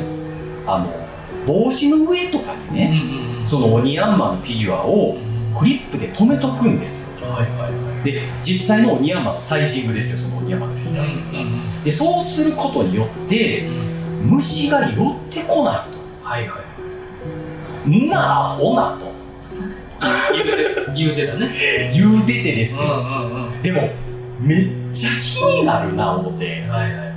[0.70, 1.08] あの
[1.46, 3.02] 帽子の上とかにうんね、
[3.32, 3.48] うんうん。
[3.48, 8.04] その鬼ヤンマのフィギュアをうんクリップで留めとくんですよはいはいはい。
[8.04, 14.30] で実際の鬼ヤンマのサイジングですよその鬼ヤンマのフィギュアっていうのはんでそうすることによってうん。
[14.32, 15.76] 虫が寄ってこない
[16.22, 17.90] はいはい。
[17.90, 19.08] となあほなと
[20.34, 21.50] 言うて、言うてたね。
[21.96, 23.62] 言うててですよ、うんうんうん。
[23.62, 23.90] でも
[24.40, 27.14] めっちゃ気になるな思ってはいはいは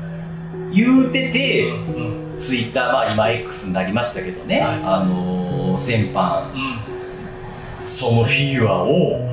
[0.72, 0.74] い。
[0.74, 1.74] 言うてて、う
[2.06, 7.84] んツイッターまあ今 X になりましたけどね、はいあのー先般うん。
[7.84, 9.28] そのフィギュアを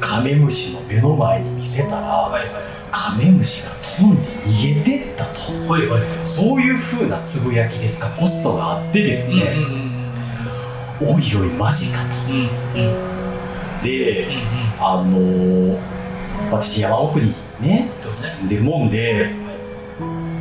[0.00, 2.52] カメムシの目の前に見せたら、はいはい。
[2.90, 6.02] カメムシが飛んで逃げてったとはいはい。
[6.24, 9.52] そういう風なつぶやきですかポストがあってですうんうんね、
[11.02, 11.98] うんおいおいマジか
[12.28, 12.34] うん。
[12.34, 12.48] うんうん。
[13.80, 14.40] とで、うんうん。
[14.80, 15.93] あのー
[16.50, 19.34] 私山奥にね住んでるもんで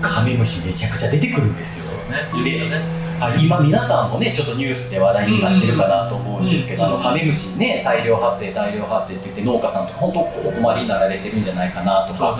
[0.01, 2.29] カメムシめちゃくちゃ出てくるんですよそうね。
[2.33, 3.03] 言うてたね。
[3.19, 12.37] はい、今皆さんもねちょっとニュースで話題になってるかなと思うんですけど、あのカメムシにね大量発生大量発生って言って農家さんとか本当お困りになられてるんじゃないかなとか。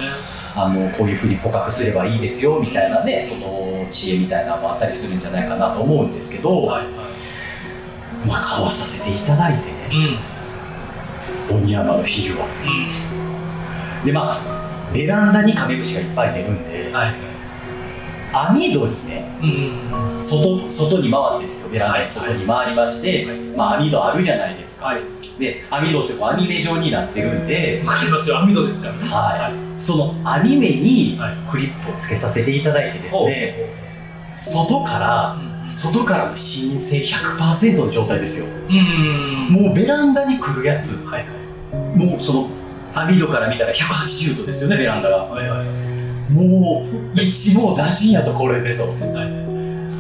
[0.56, 6.94] あのこういうふうに捕獲すればいいですよみたいなねその知恵みたいなのもあったりするんじゃないかなと思うんですけど、はいはい。
[8.28, 10.20] まあ、買わさせていただいてね
[11.52, 11.58] うん。
[11.58, 13.13] 鬼山のフィギュアうん。
[14.06, 17.14] でまあベランダにカメムシがいっぱい出るんで、はい。
[18.36, 23.38] 網戸にねうんうん外外に回ってですよベランダの外に回りまして、はい。
[23.56, 25.02] まあ網戸あるじゃないですか、はい。
[25.40, 28.40] で網戸ってこう網目状になってるんで、わかりますよ。
[28.40, 29.00] 網戸ですからね。
[29.08, 29.82] はい。
[29.82, 31.36] その網目にはい。
[31.52, 33.76] クリップをつけさせていただいてですね、
[34.36, 35.64] 外からうん。
[35.64, 38.46] 外からの新鮮100%の状態ですよ。
[38.70, 41.06] うんもうベランダに来るやつ。
[41.06, 41.26] はい。
[41.96, 42.50] もうその
[42.94, 45.18] 網戸から見たら180度ですよねベランダが。
[45.18, 45.60] はいはい。
[45.60, 45.94] はい
[46.34, 48.96] もう一網打尽やとこれでと。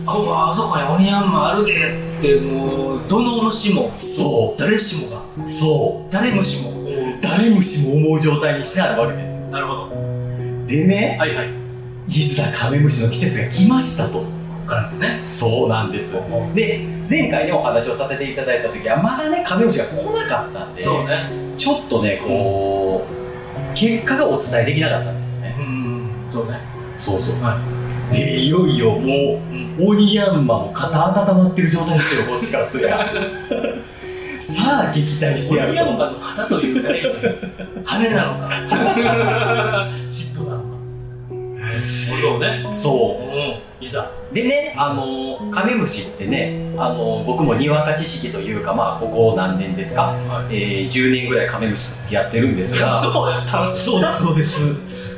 [0.06, 1.74] ああそこにオニヤンマあるで
[2.20, 3.94] ってもうどの虫も。
[3.98, 5.22] そ誰しもが。
[5.44, 5.48] う。
[5.48, 6.84] そ誰虫も思う。
[6.86, 9.48] う誰虫も思う状態にしてあるわけですよ。
[9.48, 9.90] なるほど。
[10.66, 11.48] でねはいはい。
[11.48, 11.54] こ
[12.08, 14.20] いざカメムシの季節が来ましたと。
[14.20, 14.26] こ
[14.74, 15.20] からですね。
[15.24, 16.14] そうなんです。
[16.54, 21.54] で前回ねお話をさせていただいた時はまだねカメムシが来なかったんでね。
[21.58, 25.56] ちょっとねこう結果がお伝えできなかったんですよね。
[25.60, 26.12] うん。
[26.32, 26.60] そうね。
[26.96, 27.44] そうそう。
[27.44, 27.58] は
[28.12, 29.42] でいよいよも
[29.80, 33.10] うオニヤンマも肩温まってる状態ですよこっちからすりゃ。
[34.40, 37.02] さあ撃退してやるオニヤンとマの型というかね
[37.86, 38.50] 羽なのか。
[40.10, 40.63] 尻尾なのか
[41.80, 42.68] そうね。
[42.72, 43.82] そう。
[43.82, 43.84] ん。
[43.84, 44.12] いざ。
[44.32, 50.56] うでねあのカメムシってねあの僕もにわか知識というかまあここ何年ですか、はい。
[50.56, 53.00] えー、10年ぐらいカメムシと付き合ってるんですが。
[53.02, 54.60] そうたのそうですそうです。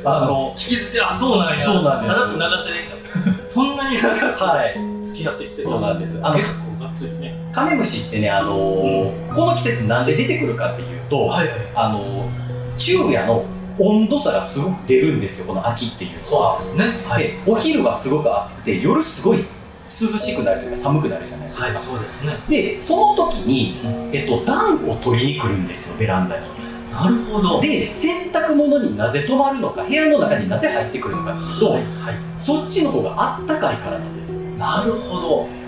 [0.04, 1.58] あの聞き捨てあそうなんや。
[1.58, 2.14] そうなんです。
[2.14, 5.02] さらっと流せれんか そんなにはい。
[5.02, 6.20] 付き合ってきてそうなんです。
[6.22, 7.34] あの結構がっつりね。
[7.52, 11.56] カメムシってねあのこの季節なんで出てくるかっていうと、はいはい。
[11.74, 12.28] あの
[12.76, 13.44] 昼夜の
[13.78, 16.84] 温度差がすごく出るんですよこの秋っていうのそうはですね。
[17.06, 17.24] はい。
[17.24, 19.44] でお昼はすごく暑くて夜すごい涼
[19.84, 22.36] しくなるというか寒くなるじゃないですか、はいそうですね。
[22.48, 23.78] でその時に、
[24.12, 26.46] えっと、暖を取りに来るんですよベランダに。
[26.90, 27.60] なるほど。
[27.60, 31.82] で洗濯物になぜ止まるのか部屋の中になぜ入ってくるのかと、はい。
[31.82, 32.14] はい。
[32.38, 34.40] そっちの方があったかいからなんですよ。
[34.56, 35.65] なるほど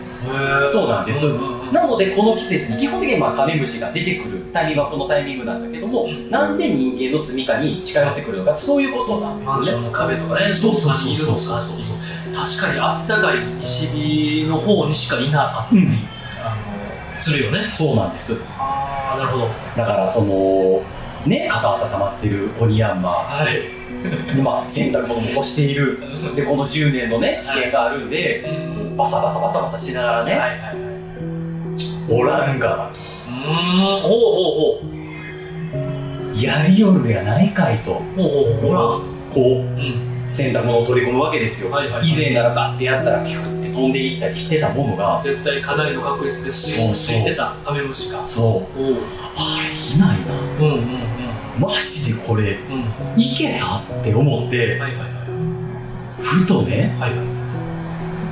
[0.67, 1.27] そうなんです。
[1.73, 6.31] なのでこの季節に基本的にまあカメムシが出てくるタイミングはこのタイミングなんだけども、うん。
[6.31, 9.57] なんで人間の住処に近寄ってくるのかそういうことなんですよね。
[9.57, 11.79] マンションの壁とかねそうそうそうそうそう。
[12.35, 15.99] 確かにあったかい石火の方にしかいなかったり、うん。
[16.43, 16.57] あ
[17.15, 17.71] のするよね。
[17.73, 18.41] そうなんです。
[18.59, 19.49] ああなるほど。
[19.77, 20.83] だからその
[21.27, 23.11] ね肩温まってるオニヤンマ。
[23.11, 24.37] はい。
[24.37, 25.99] で、まあ、洗濯物も干している。
[26.37, 30.77] でこの10年のね知見があるんで、うんバサバサバサバサしながらね、はいはいはい。
[32.11, 32.99] おらんがなと。
[33.29, 34.03] うーん。
[34.03, 34.17] ほうほ
[34.81, 36.43] うほう。
[36.43, 37.95] やりよるやないかいと。
[37.95, 38.81] ほうほら
[39.33, 40.27] こううん。
[40.31, 45.21] 洗濯物を取り込むわけですよ、はいはい以前ならバッてやったらピュッて飛んでいったりしてたものが。
[45.25, 46.95] 絶対かなりの確率で水そうそう。
[46.95, 48.77] ついてたカメムシがそう。
[48.77, 50.35] あれいないな。
[50.61, 51.61] うんうんうん。
[51.61, 53.21] マジでこれうん。
[53.21, 56.23] いけたって思ってはいはいはい。
[56.23, 57.21] ふとねはいはい。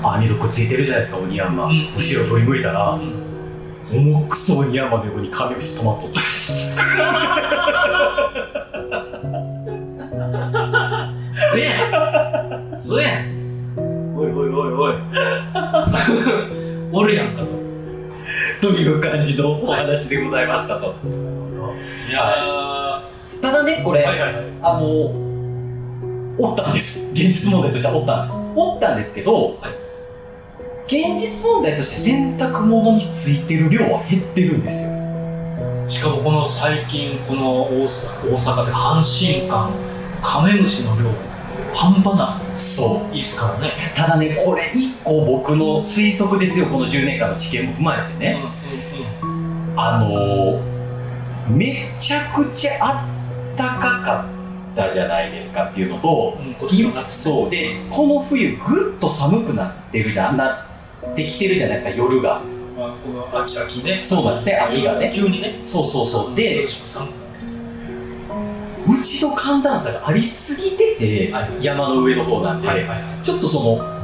[0.03, 1.93] 網戸くっついてるじゃないですかオニヤンマ、うん。
[1.97, 3.27] 後ろ振り向いたらうん。
[3.91, 6.21] 重くそオニヤンマの横にカメムシ止まっとった。
[11.33, 12.71] そうや。
[12.73, 13.23] んそうや。
[13.23, 14.95] んおいおいおいおい。
[16.93, 17.49] おるやんかと。
[18.61, 20.95] という感じのお話でございましたと。
[21.05, 21.36] い
[22.13, 23.41] やー。
[23.41, 24.35] ただねこれ、はいはい。
[24.35, 25.27] はいあの
[26.39, 27.11] おったんです。
[27.13, 28.35] 現実問題としてはおったんです。
[28.57, 29.87] おったんですけど、はい。
[30.87, 34.91] 現実問題として洗濯物についてる量は減ってるんですよ。
[35.89, 39.71] しかもこの最近この大阪で阪神間
[40.23, 41.11] カメムシの量
[41.73, 43.15] 半端なそう。
[43.15, 43.73] いいっすからね。
[43.95, 46.67] ただねこれ一個僕の推測ですよ。
[46.67, 48.43] この10年間の知見も踏まえてね、
[49.23, 49.81] うん。
[49.81, 50.76] あのー、
[51.49, 53.07] めちゃくちゃあ
[53.55, 54.27] ったかか
[54.73, 57.23] ったじゃないですかっていうのと、うんうん今年の夏。
[57.23, 57.51] そう。
[57.51, 60.67] でこの冬ぐっと寒くなってるじゃんな
[61.13, 62.41] ってきてるじゃないですか夜が。
[62.77, 64.01] まあこの秋秋ね。
[64.03, 65.13] そうなんですね秋がね。
[65.15, 65.61] 急にね。
[65.65, 66.35] そうそうそう。
[66.35, 66.69] でう
[69.03, 71.65] ちの寒暖差がありすぎてて、はい。
[71.65, 73.05] 山の上の方なんで、はいはい。
[73.23, 73.97] ちょっとその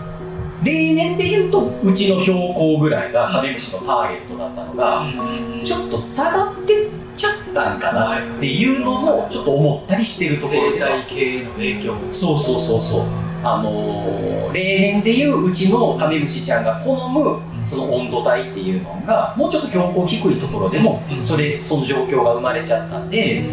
[0.63, 5.65] 例年で言うとうちの標高ぐらいがカメムシのターゲットだったのが、うん。
[5.65, 10.89] ちょっと下がってっちゃったんかなっていうのもちょっと思ったりしてるところ生では。
[10.91, 11.95] 態系の影響。
[12.11, 13.05] そうそうそうそう
[13.45, 21.23] あのー例年でいううちのカメムシちゃんが好むその温度帯っていうのがもうちょっと標高低いところでもうん。
[21.23, 23.49] それその状況が生まれちゃったんで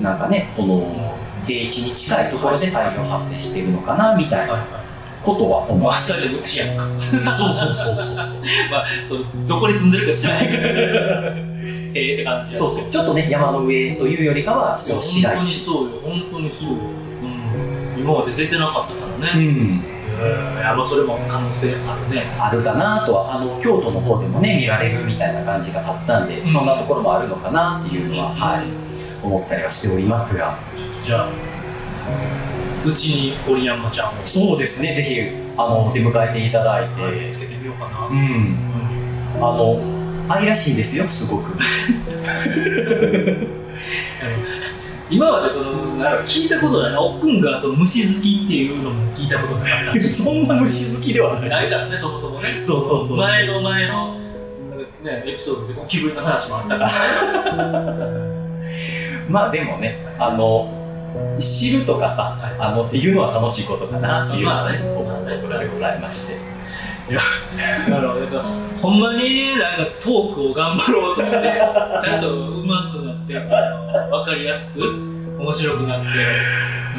[0.00, 4.66] なんかねこの平地に近いところで大量発生してるのかなみたいな
[5.22, 6.84] ことは思うまさにうちやんか。
[7.36, 8.04] そうそうそうそう
[9.08, 9.24] そう。
[9.46, 10.62] どこに住んでるか知らないけど
[11.94, 12.58] ええって感じや。
[12.58, 12.84] そうそう。
[12.90, 16.68] ちょっとね山の上というよりかはその市本当にそうよ本当にそう。
[16.68, 16.74] よ、
[17.96, 19.84] うん、今まで出てなかったからね、うん。
[20.60, 22.26] やまあそれも可能性あるね。
[22.38, 26.46] あるかなとはあの京都の方でもね見られるみたいな感じがあったんで、うん。
[26.46, 28.34] そんなところもあるのかなっていうのは、うん。
[28.34, 28.90] はい
[29.22, 30.56] 思ったりはしておりますが。
[31.04, 31.28] じゃあ
[32.84, 35.20] うちに堀山ちゃんをそうですねぜひ
[35.56, 38.54] あの出迎えていただいて、はいつけてみようかな、ううん。
[38.54, 38.56] ん
[39.36, 39.80] あの
[40.28, 41.56] 愛らしいですよすごく。
[45.10, 53.08] 今までその聞いたことないなおっくんがその虫好きっていうのも聞いたことなかったし そんな虫好きではないないからねそもそもねそうそう。
[53.08, 54.14] そう前の前の、
[55.02, 56.88] ね、エピソードでゴキブリの話もあったから。
[56.88, 58.30] ね
[59.28, 60.79] まあでもねあの
[61.38, 62.56] 知るとかさ、はい。
[62.58, 64.78] あのっていうのは楽しいことかなっていうまあね。
[64.78, 66.34] 思ったところでございまして、
[67.10, 67.26] だか
[67.96, 68.42] らなんか
[68.80, 73.40] ほんまになんかトークを頑張ろうとしてちゃんと上手くなってあ
[74.10, 74.80] の分かりやすく
[75.38, 76.06] 面白くなって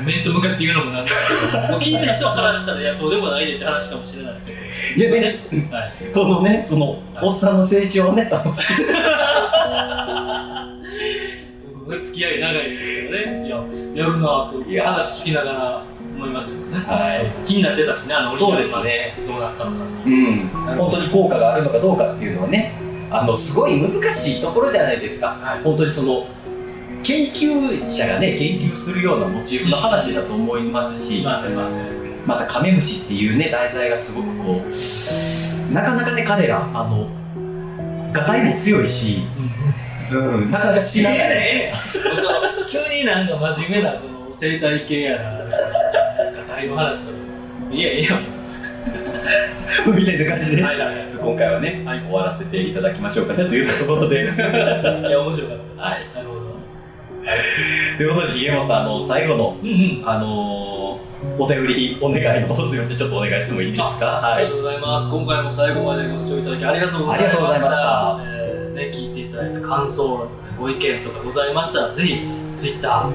[0.06, 1.16] 面と向かって言うのもなんです
[1.52, 4.58] けどもう聞いた人からしたらいやそうでもないでって話かもしれないけど。
[4.98, 5.40] いやね。
[5.70, 5.92] はい。
[6.14, 10.68] このねそのおっさんの成長をね楽しく僕が
[12.00, 13.48] 付き合い長いですけどね。
[13.48, 13.58] いや
[13.96, 15.84] やるなと話聞きながら
[16.16, 16.84] 思いましたね。
[16.86, 17.32] はい。
[17.46, 19.14] 気になってたしねあのそうですね。
[19.28, 19.84] どうなったのか。
[20.06, 20.48] うん。
[20.78, 22.74] 本当に効果があるのかどうかっていうのはね
[23.10, 25.28] あのすごい難しいところじゃないですか。
[25.28, 25.64] はい。
[25.64, 26.28] 本当にその
[27.04, 32.02] 研究者がね研究するようなモチーフの話だと思いますし、まあねまあね。
[32.26, 37.10] またカメムシっていうね題材がすごくこうなかなかね彼らあの
[38.14, 39.50] がたいも強いし、うん、
[40.20, 41.74] なかなか知らない、
[42.70, 45.40] 急になんか真面目なその生態系やな
[46.36, 47.18] ガタイの話とか。
[47.72, 48.20] いやいや。
[49.88, 51.08] みたいな感じで、はいはいはい。
[51.14, 54.24] 今回はね、はい終わらせていただきましょうかねというところで。
[54.24, 55.82] いや面白かった。
[55.82, 56.42] はい、なるほど。
[57.98, 59.72] ということで、ひげもさん、あの最後の、うんう
[60.04, 60.10] ん。
[60.10, 64.08] あのーお便りお願いの方、すみません、ちょっとお願いしてもいいですか？
[64.08, 64.46] はい。
[64.46, 64.56] ありがと。
[64.58, 65.12] うございます。
[65.12, 67.38] 今回も最後までご視聴いただきありがとうございました。
[67.38, 68.20] ありがとうございました。
[68.26, 68.90] えーね、
[69.42, 70.28] だいた感想
[70.60, 72.20] ご意見とかございましたらぜひ
[72.56, 73.10] Twitter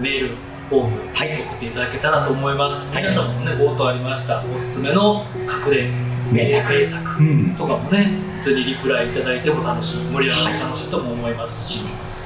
[0.00, 1.42] メールフォームはい。
[1.42, 3.02] 送っていただけたらと思います、はい。
[3.02, 4.42] 皆さんもね冒頭ありました。
[4.54, 5.90] おすすめの隠れ
[6.32, 6.74] 名作。
[6.74, 7.54] 名作うん。
[7.56, 11.84] とかもね普通にリプライいただいても楽しい盛り上がって楽しいとも思いますし、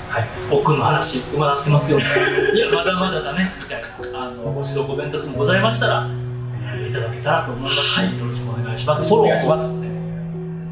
[0.08, 1.98] はい、奥の話うまなってますよ。
[2.54, 3.88] いやまだまだだねみたいな。
[4.20, 6.08] あのご指導コメントもございましたら
[6.88, 8.18] いただけたらと思います、はい。
[8.18, 9.12] よろしくお願いします。
[9.12, 9.74] お願いします。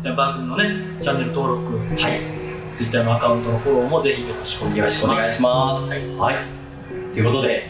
[0.02, 0.64] じゃあ番組のね
[1.00, 2.43] チャンネル登録はい。
[2.74, 6.16] Twitter のアカウントのフォローもぜひよろしくお願いしますお願いします。
[6.16, 6.36] はい。
[7.12, 7.68] ということで、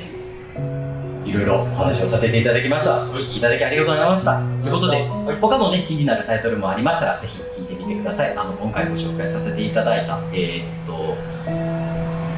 [1.25, 3.05] いろいろお話をさせていただきました。
[3.05, 4.39] お聞きいただきありがとうございました。
[4.63, 5.09] ということで、
[5.41, 8.33] 他のね、気になるタイトルもありましたら、ぜひ聞いてみてください。
[8.37, 11.17] あの、今回ご紹介させていただいた、えーっと、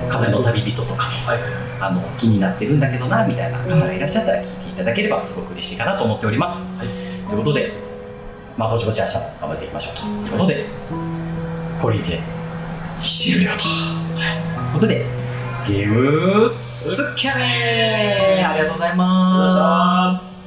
[0.08, 6.66] 風の旅人とか、はいはいはいあの、気になってるんだけどな、みたいな方がいらっしゃったら聞いていただければ、すごく嬉しいかなと思っております。
[6.78, 6.88] はい
[7.28, 7.72] ということで、
[8.56, 10.02] まあ、ぼちぼち明日も頑張っていきましょうと。
[10.02, 10.64] ということで、
[11.82, 12.20] これにて
[13.02, 13.64] 終了と。
[13.64, 15.06] ということで、
[15.66, 18.50] ゲームスキャネー。
[18.50, 20.45] ありがとうございます